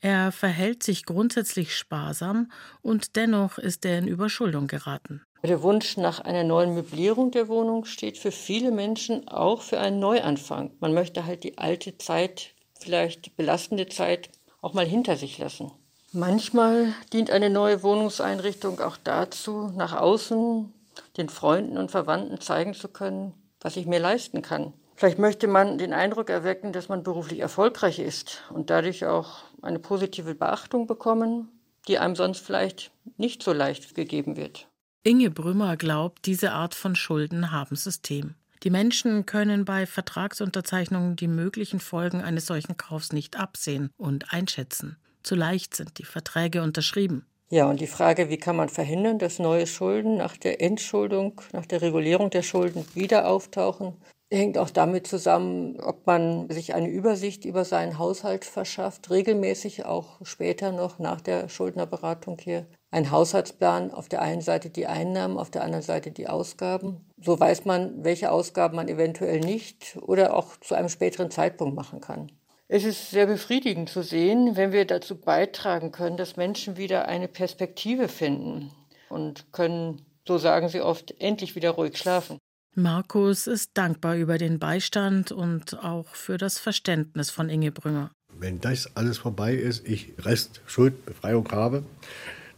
er 0.00 0.32
verhält 0.32 0.82
sich 0.82 1.04
grundsätzlich 1.04 1.76
sparsam 1.76 2.50
und 2.82 3.16
dennoch 3.16 3.58
ist 3.58 3.84
er 3.84 3.98
in 3.98 4.08
Überschuldung 4.08 4.66
geraten. 4.66 5.22
Der 5.42 5.62
Wunsch 5.62 5.98
nach 5.98 6.20
einer 6.20 6.42
neuen 6.42 6.74
Möblierung 6.74 7.30
der 7.30 7.48
Wohnung 7.48 7.84
steht 7.84 8.16
für 8.16 8.32
viele 8.32 8.70
Menschen 8.70 9.28
auch 9.28 9.60
für 9.60 9.78
einen 9.78 9.98
Neuanfang. 9.98 10.70
Man 10.80 10.94
möchte 10.94 11.26
halt 11.26 11.44
die 11.44 11.58
alte 11.58 11.98
Zeit, 11.98 12.54
vielleicht 12.80 13.26
die 13.26 13.30
belastende 13.30 13.86
Zeit, 13.88 14.30
auch 14.62 14.72
mal 14.72 14.86
hinter 14.86 15.16
sich 15.16 15.36
lassen. 15.36 15.70
Manchmal 16.16 16.94
dient 17.12 17.32
eine 17.32 17.50
neue 17.50 17.82
Wohnungseinrichtung 17.82 18.80
auch 18.80 18.96
dazu, 19.02 19.72
nach 19.74 19.92
außen 19.92 20.72
den 21.16 21.28
Freunden 21.28 21.76
und 21.76 21.90
Verwandten 21.90 22.40
zeigen 22.40 22.72
zu 22.72 22.86
können, 22.86 23.34
was 23.60 23.76
ich 23.76 23.86
mir 23.86 23.98
leisten 23.98 24.40
kann. 24.40 24.72
Vielleicht 24.94 25.18
möchte 25.18 25.48
man 25.48 25.76
den 25.76 25.92
Eindruck 25.92 26.30
erwecken, 26.30 26.72
dass 26.72 26.88
man 26.88 27.02
beruflich 27.02 27.40
erfolgreich 27.40 27.98
ist 27.98 28.42
und 28.50 28.70
dadurch 28.70 29.04
auch 29.04 29.42
eine 29.60 29.80
positive 29.80 30.36
Beachtung 30.36 30.86
bekommen, 30.86 31.48
die 31.88 31.98
einem 31.98 32.14
sonst 32.14 32.46
vielleicht 32.46 32.92
nicht 33.16 33.42
so 33.42 33.52
leicht 33.52 33.96
gegeben 33.96 34.36
wird. 34.36 34.68
Inge 35.02 35.32
Brümmer 35.32 35.76
glaubt, 35.76 36.26
diese 36.26 36.52
Art 36.52 36.76
von 36.76 36.94
Schulden 36.94 37.50
haben 37.50 37.74
System. 37.74 38.36
Die 38.62 38.70
Menschen 38.70 39.26
können 39.26 39.64
bei 39.64 39.84
Vertragsunterzeichnungen 39.84 41.16
die 41.16 41.26
möglichen 41.26 41.80
Folgen 41.80 42.22
eines 42.22 42.46
solchen 42.46 42.76
Kaufs 42.76 43.12
nicht 43.12 43.36
absehen 43.36 43.90
und 43.96 44.32
einschätzen. 44.32 44.96
Zu 45.24 45.34
leicht 45.34 45.74
sind 45.74 45.98
die 45.98 46.04
Verträge 46.04 46.62
unterschrieben. 46.62 47.26
Ja, 47.50 47.68
und 47.68 47.80
die 47.80 47.86
Frage, 47.86 48.28
wie 48.28 48.36
kann 48.36 48.56
man 48.56 48.68
verhindern, 48.68 49.18
dass 49.18 49.38
neue 49.38 49.66
Schulden 49.66 50.18
nach 50.18 50.36
der 50.36 50.60
Entschuldung, 50.60 51.40
nach 51.52 51.66
der 51.66 51.82
Regulierung 51.82 52.30
der 52.30 52.42
Schulden 52.42 52.84
wieder 52.94 53.26
auftauchen, 53.26 53.96
hängt 54.30 54.58
auch 54.58 54.70
damit 54.70 55.06
zusammen, 55.06 55.80
ob 55.80 56.06
man 56.06 56.50
sich 56.50 56.74
eine 56.74 56.88
Übersicht 56.88 57.44
über 57.44 57.64
seinen 57.64 57.98
Haushalt 57.98 58.44
verschafft, 58.44 59.10
regelmäßig 59.10 59.86
auch 59.86 60.18
später 60.24 60.72
noch 60.72 60.98
nach 60.98 61.20
der 61.20 61.48
Schuldnerberatung 61.48 62.38
hier. 62.38 62.66
Ein 62.90 63.10
Haushaltsplan, 63.10 63.92
auf 63.92 64.08
der 64.08 64.20
einen 64.22 64.40
Seite 64.42 64.70
die 64.70 64.86
Einnahmen, 64.86 65.38
auf 65.38 65.50
der 65.50 65.64
anderen 65.64 65.82
Seite 65.82 66.10
die 66.10 66.28
Ausgaben. 66.28 67.08
So 67.20 67.40
weiß 67.40 67.64
man, 67.64 68.04
welche 68.04 68.30
Ausgaben 68.30 68.76
man 68.76 68.88
eventuell 68.88 69.40
nicht 69.40 69.96
oder 70.02 70.34
auch 70.34 70.56
zu 70.60 70.74
einem 70.74 70.88
späteren 70.88 71.30
Zeitpunkt 71.30 71.74
machen 71.74 72.00
kann. 72.00 72.30
Es 72.66 72.84
ist 72.84 73.10
sehr 73.10 73.26
befriedigend 73.26 73.90
zu 73.90 74.02
sehen, 74.02 74.56
wenn 74.56 74.72
wir 74.72 74.86
dazu 74.86 75.16
beitragen 75.16 75.92
können, 75.92 76.16
dass 76.16 76.36
Menschen 76.36 76.78
wieder 76.78 77.08
eine 77.08 77.28
Perspektive 77.28 78.08
finden 78.08 78.70
und 79.10 79.52
können, 79.52 80.00
so 80.26 80.38
sagen 80.38 80.70
sie 80.70 80.80
oft, 80.80 81.14
endlich 81.20 81.56
wieder 81.56 81.70
ruhig 81.70 81.98
schlafen. 81.98 82.38
Markus 82.74 83.46
ist 83.46 83.72
dankbar 83.74 84.16
über 84.16 84.38
den 84.38 84.58
Beistand 84.58 85.30
und 85.30 85.78
auch 85.84 86.08
für 86.14 86.38
das 86.38 86.58
Verständnis 86.58 87.30
von 87.30 87.50
Inge 87.50 87.70
Brünger. 87.70 88.10
Wenn 88.32 88.60
das 88.60 88.96
alles 88.96 89.18
vorbei 89.18 89.54
ist, 89.54 89.86
ich 89.86 90.14
Rest 90.18 90.60
Schuldbefreiung 90.66 91.52
habe, 91.52 91.84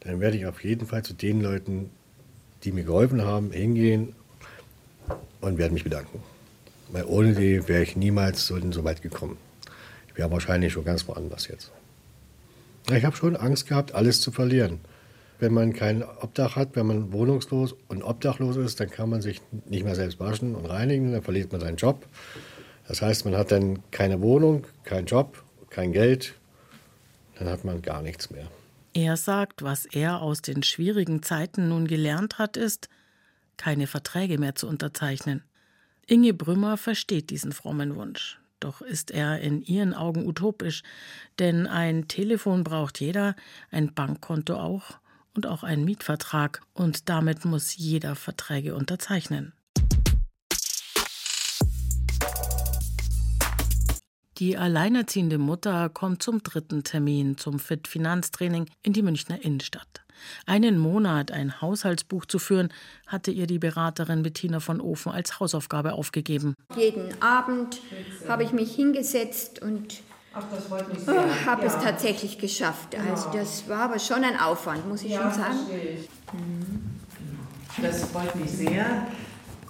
dann 0.01 0.21
werde 0.21 0.37
ich 0.37 0.47
auf 0.47 0.63
jeden 0.63 0.87
Fall 0.87 1.03
zu 1.03 1.15
den 1.15 1.43
Leuten, 1.43 1.91
die 2.63 2.71
mir 2.71 2.85
geholfen 2.85 3.23
haben, 3.23 3.51
hingehen 3.51 4.15
und 5.41 5.59
werde 5.59 5.75
mich 5.75 5.85
bedanken. 5.85 6.23
Weil 6.93 7.05
ohne 7.05 7.35
die 7.35 7.67
wäre 7.69 7.83
ich 7.83 7.97
niemals 7.97 8.47
so, 8.47 8.59
so 8.71 8.85
weit 8.85 9.03
gekommen. 9.03 9.37
Wäre 10.17 10.31
wahrscheinlich 10.31 10.73
schon 10.73 10.85
ganz 10.85 11.07
woanders 11.07 11.47
jetzt. 11.47 11.71
Ich 12.91 13.05
habe 13.05 13.17
schon 13.17 13.37
Angst 13.37 13.69
gehabt, 13.69 13.95
alles 13.95 14.21
zu 14.21 14.33
verlieren. 14.33 14.81
Wenn 15.39 15.53
man 15.53 15.75
kein 15.75 16.03
Obdach 16.03 16.57
hat, 16.57 16.77
wenn 16.77 16.87
man 16.87 17.13
wohnungslos 17.13 17.75
und 17.89 18.03
obdachlos 18.03 18.57
ist, 18.57 18.81
dann 18.81 18.91
kann 18.91 19.11
man 19.11 19.21
sich 19.21 19.43
nicht 19.67 19.85
mehr 19.85 19.95
selbst 19.95 20.19
waschen 20.19 20.55
und 20.55 20.65
reinigen, 20.65 21.13
dann 21.13 21.23
verliert 21.23 21.53
man 21.53 21.61
seinen 21.61 21.77
Job. 21.77 22.07
Das 22.89 23.03
heißt, 23.03 23.25
man 23.27 23.37
hat 23.37 23.53
dann 23.53 23.81
keine 23.91 24.23
Wohnung, 24.23 24.65
keinen 24.85 25.07
Job, 25.07 25.43
kein 25.69 25.93
Geld, 25.93 26.35
dann 27.39 27.49
hat 27.49 27.65
man 27.65 27.83
gar 27.83 28.01
nichts 28.01 28.31
mehr. 28.31 28.49
Er 28.95 29.19
sagt, 29.19 29.63
was 29.63 29.85
er 29.85 30.23
aus 30.23 30.41
den 30.41 30.63
schwierigen 30.63 31.23
Zeiten 31.23 31.69
nun 31.69 31.87
gelernt 31.87 32.39
hat, 32.39 32.57
ist, 32.57 32.89
keine 33.59 33.87
Verträge 33.87 34.39
mehr 34.39 34.55
zu 34.55 34.67
unterzeichnen. 34.67 35.43
Inge 36.07 36.33
Brümmer 36.33 36.79
versteht 36.79 37.29
diesen 37.29 37.53
frommen 37.53 37.97
Wunsch. 37.97 38.39
Doch 38.61 38.81
ist 38.81 39.11
er 39.11 39.41
in 39.41 39.63
ihren 39.63 39.95
Augen 39.95 40.27
utopisch, 40.27 40.83
denn 41.39 41.67
ein 41.67 42.09
Telefon 42.09 42.65
braucht 42.65 43.01
jeder, 43.01 43.37
ein 43.71 43.93
Bankkonto 43.95 44.55
auch 44.55 44.99
und 45.35 45.47
auch 45.47 45.63
einen 45.63 45.85
Mietvertrag, 45.85 46.63
und 46.73 47.09
damit 47.09 47.45
muss 47.45 47.77
jeder 47.77 48.17
Verträge 48.17 48.75
unterzeichnen. 48.75 49.53
Die 54.39 54.59
alleinerziehende 54.59 55.39
Mutter 55.39 55.89
kommt 55.89 56.23
zum 56.23 56.43
dritten 56.43 56.85
Termin 56.85 57.39
zum 57.39 57.59
Fit 57.59 57.89
Finanztraining 57.89 58.67
in 58.83 58.93
die 58.93 59.01
Münchner 59.01 59.43
Innenstadt. 59.43 60.03
Einen 60.45 60.79
Monat 60.79 61.31
ein 61.31 61.63
Haushaltsbuch 61.63 62.27
zu 62.27 62.39
führen, 62.39 62.71
hatte 63.07 63.31
ihr 63.31 63.47
die 63.47 63.59
Beraterin 63.59 64.23
Bettina 64.23 64.61
von 64.61 64.83
Ofen 64.83 65.11
als 65.13 65.41
Hausaufgabe 65.41 65.93
aufgegeben. 65.93 66.55
Jeden 66.77 67.23
Abend 67.23 67.81
habe 68.29 68.45
ich 68.45 68.53
mich 68.53 68.75
hingesetzt 68.75 69.63
und 69.63 70.03
oh, 70.35 71.47
habe 71.47 71.63
ja. 71.63 71.69
es 71.69 71.83
tatsächlich 71.83 72.39
geschafft. 72.39 72.95
Also 73.11 73.31
das 73.33 73.67
war 73.71 73.83
aber 73.83 73.99
schon 73.99 74.23
ein 74.23 74.39
Aufwand, 74.39 74.87
muss 74.87 75.03
ich 75.03 75.13
ja, 75.13 75.23
schon 75.23 75.33
sagen. 75.33 75.59
Das 77.81 78.05
freut 78.05 78.35
mich 78.37 78.51
sehr. 78.51 79.07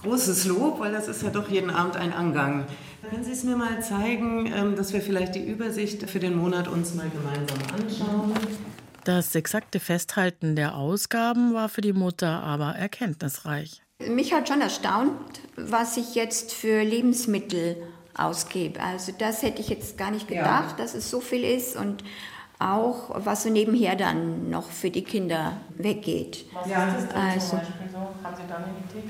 Großes 0.02 0.44
Lob, 0.46 0.80
weil 0.80 0.92
das 0.92 1.06
ist 1.06 1.22
ja 1.22 1.30
doch 1.30 1.48
jeden 1.48 1.70
Abend 1.70 1.96
ein 1.96 2.12
Angang. 2.12 2.66
Können 3.10 3.22
Sie 3.22 3.32
es 3.32 3.44
mir 3.44 3.56
mal 3.56 3.80
zeigen, 3.82 4.52
ähm, 4.52 4.74
dass 4.74 4.92
wir 4.92 5.00
vielleicht 5.00 5.34
die 5.36 5.44
Übersicht 5.44 6.08
für 6.10 6.18
den 6.18 6.36
Monat 6.36 6.66
uns 6.66 6.94
mal 6.94 7.08
gemeinsam 7.08 7.58
anschauen? 7.72 8.34
Das 9.04 9.34
exakte 9.36 9.78
Festhalten 9.78 10.56
der 10.56 10.74
Ausgaben 10.74 11.54
war 11.54 11.68
für 11.68 11.82
die 11.82 11.92
Mutter 11.92 12.42
aber 12.42 12.74
erkenntnisreich. 12.74 13.80
Mich 14.08 14.32
hat 14.32 14.48
schon 14.48 14.60
erstaunt, 14.60 15.40
was 15.56 15.96
ich 15.96 16.16
jetzt 16.16 16.52
für 16.52 16.82
Lebensmittel 16.82 17.76
ausgebe. 18.14 18.80
Also 18.80 19.12
das 19.16 19.42
hätte 19.42 19.60
ich 19.60 19.68
jetzt 19.68 19.96
gar 19.96 20.10
nicht 20.10 20.26
gedacht, 20.26 20.72
ja. 20.72 20.76
dass 20.76 20.94
es 20.94 21.08
so 21.08 21.20
viel 21.20 21.44
ist 21.44 21.76
und 21.76 22.02
auch 22.58 23.10
was 23.24 23.44
so 23.44 23.50
nebenher 23.50 23.94
dann 23.94 24.50
noch 24.50 24.70
für 24.70 24.90
die 24.90 25.04
Kinder 25.04 25.58
weggeht. 25.76 26.46
Was 26.52 26.68
ja, 26.68 26.88
ist 26.88 26.96
das 26.96 27.08
denn 27.08 27.16
also, 27.16 27.48
zum 27.48 27.58
Beispiel 27.58 27.88
so? 27.92 27.98
Haben 27.98 28.36
Sie 28.36 28.42
da 28.48 28.56
eine 28.56 28.66
Idee? 28.66 29.08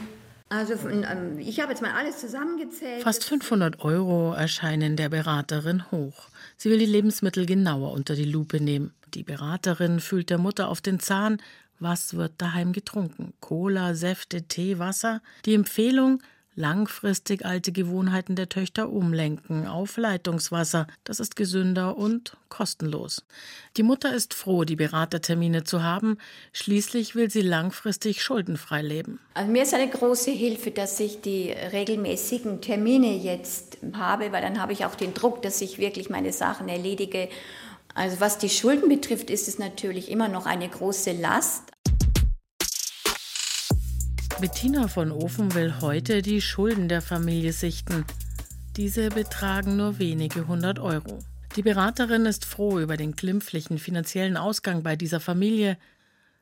Also 0.49 0.75
ähm, 0.89 1.39
ich 1.39 1.61
habe 1.61 1.73
jetzt 1.73 1.83
mal 1.83 1.93
alles 1.93 2.19
zusammengezählt. 2.19 3.03
Fast 3.03 3.25
500 3.25 3.81
Euro 3.81 4.33
erscheinen 4.33 4.97
der 4.97 5.09
Beraterin 5.09 5.91
hoch. 5.91 6.29
Sie 6.57 6.71
will 6.71 6.79
die 6.79 6.87
Lebensmittel 6.87 7.47
genauer 7.47 7.93
unter 7.93 8.15
die 8.15 8.25
Lupe 8.25 8.61
nehmen. 8.61 8.95
Die 9.15 9.25
Beraterin 9.25 9.99
fühlt 9.99 10.31
der 10.31 10.39
Mutter 10.39 10.69
auf 10.69 10.81
den 10.81 11.01
Zahn. 11.01 11.39
Was 11.79 12.15
wird 12.15 12.33
daheim 12.39 12.73
getrunken? 12.73 13.35
Cola, 13.41 13.95
Säfte, 13.95 14.43
Tee, 14.43 14.79
Wasser? 14.79 15.21
Die 15.45 15.55
Empfehlung, 15.55 16.23
langfristig 16.57 17.45
alte 17.45 17.71
Gewohnheiten 17.71 18.35
der 18.35 18.49
Töchter 18.49 18.91
umlenken 18.91 19.67
auf 19.67 19.97
Leitungswasser. 19.97 20.87
Das 21.05 21.21
ist 21.21 21.37
gesünder 21.37 21.97
und 21.97 22.37
kostenlos. 22.49 23.25
Die 23.77 23.83
Mutter 23.83 24.15
ist 24.15 24.35
froh, 24.35 24.65
die 24.65 24.75
Beratertermine 24.75 25.65
zu 25.65 25.83
haben. 25.83 26.19
Schließlich 26.53 27.15
will 27.15 27.31
sie 27.31 27.43
langfristig 27.43 28.23
schuldenfrei 28.23 28.83
leben. 28.83 29.21
Also 29.35 29.53
mir 29.53 29.63
ist 29.63 29.75
eine 29.75 29.89
große 29.89 30.31
Hilfe, 30.31 30.71
dass 30.71 30.99
ich 30.99 31.21
die 31.21 31.51
regelmäßigen 31.51 32.63
Termine 32.63 33.15
jetzt 33.15 33.79
habe, 33.93 34.33
weil 34.33 34.43
dann 34.43 34.61
habe 34.61 34.73
ich 34.73 34.87
auch 34.87 34.95
den 34.95 35.13
Druck, 35.13 35.43
dass 35.43 35.61
ich 35.61 35.79
wirklich 35.79 36.09
meine 36.09 36.33
Sachen 36.33 36.69
erledige. 36.69 37.29
Also 37.95 38.21
was 38.21 38.39
die 38.39 38.51
Schulden 38.51 38.89
betrifft, 38.89 39.31
ist 39.31 39.49
es 39.49 39.59
natürlich 39.59 40.11
immer 40.11 40.29
noch 40.29 40.47
eine 40.47 40.69
große 40.69 41.13
Last. 41.13 41.63
Bettina 44.39 44.87
von 44.87 45.13
Ofen 45.13 45.55
will 45.55 45.81
heute 45.81 46.21
die 46.21 46.43
Schulden 46.43 46.91
der 46.91 47.01
Familie 47.01 47.55
sichten. 47.55 48.05
Diese 48.77 49.09
betragen 49.09 49.79
nur 49.79 49.99
wenige 49.99 50.47
hundert 50.47 50.79
Euro. 50.79 51.21
Die 51.57 51.63
Beraterin 51.63 52.27
ist 52.27 52.45
froh 52.45 52.79
über 52.79 52.99
den 52.99 53.17
glimpflichen 53.17 53.79
finanziellen 53.79 54.37
Ausgang 54.37 54.83
bei 54.83 54.95
dieser 54.95 55.21
Familie. 55.21 55.79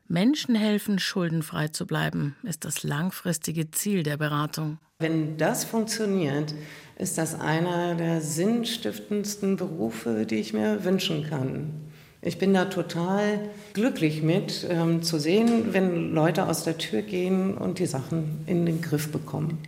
Menschen 0.08 0.56
helfen, 0.56 0.98
schuldenfrei 0.98 1.68
zu 1.68 1.86
bleiben, 1.86 2.34
ist 2.42 2.64
das 2.64 2.82
langfristige 2.82 3.70
Ziel 3.70 4.02
der 4.02 4.16
Beratung. 4.16 4.78
Wenn 4.98 5.38
das 5.38 5.64
funktioniert, 5.64 6.52
ist 6.98 7.16
das 7.16 7.38
einer 7.38 7.94
der 7.94 8.20
sinnstiftendsten 8.20 9.54
Berufe, 9.54 10.26
die 10.26 10.36
ich 10.36 10.52
mir 10.52 10.84
wünschen 10.84 11.28
kann. 11.30 11.70
Ich 12.26 12.38
bin 12.38 12.54
da 12.54 12.64
total 12.64 13.50
glücklich 13.74 14.22
mit, 14.22 14.66
ähm, 14.70 15.02
zu 15.02 15.18
sehen, 15.18 15.74
wenn 15.74 16.14
Leute 16.14 16.46
aus 16.46 16.64
der 16.64 16.78
Tür 16.78 17.02
gehen 17.02 17.54
und 17.54 17.78
die 17.78 17.86
Sachen 17.86 18.44
in 18.46 18.64
den 18.64 18.80
Griff 18.80 19.12
bekommen. 19.12 19.58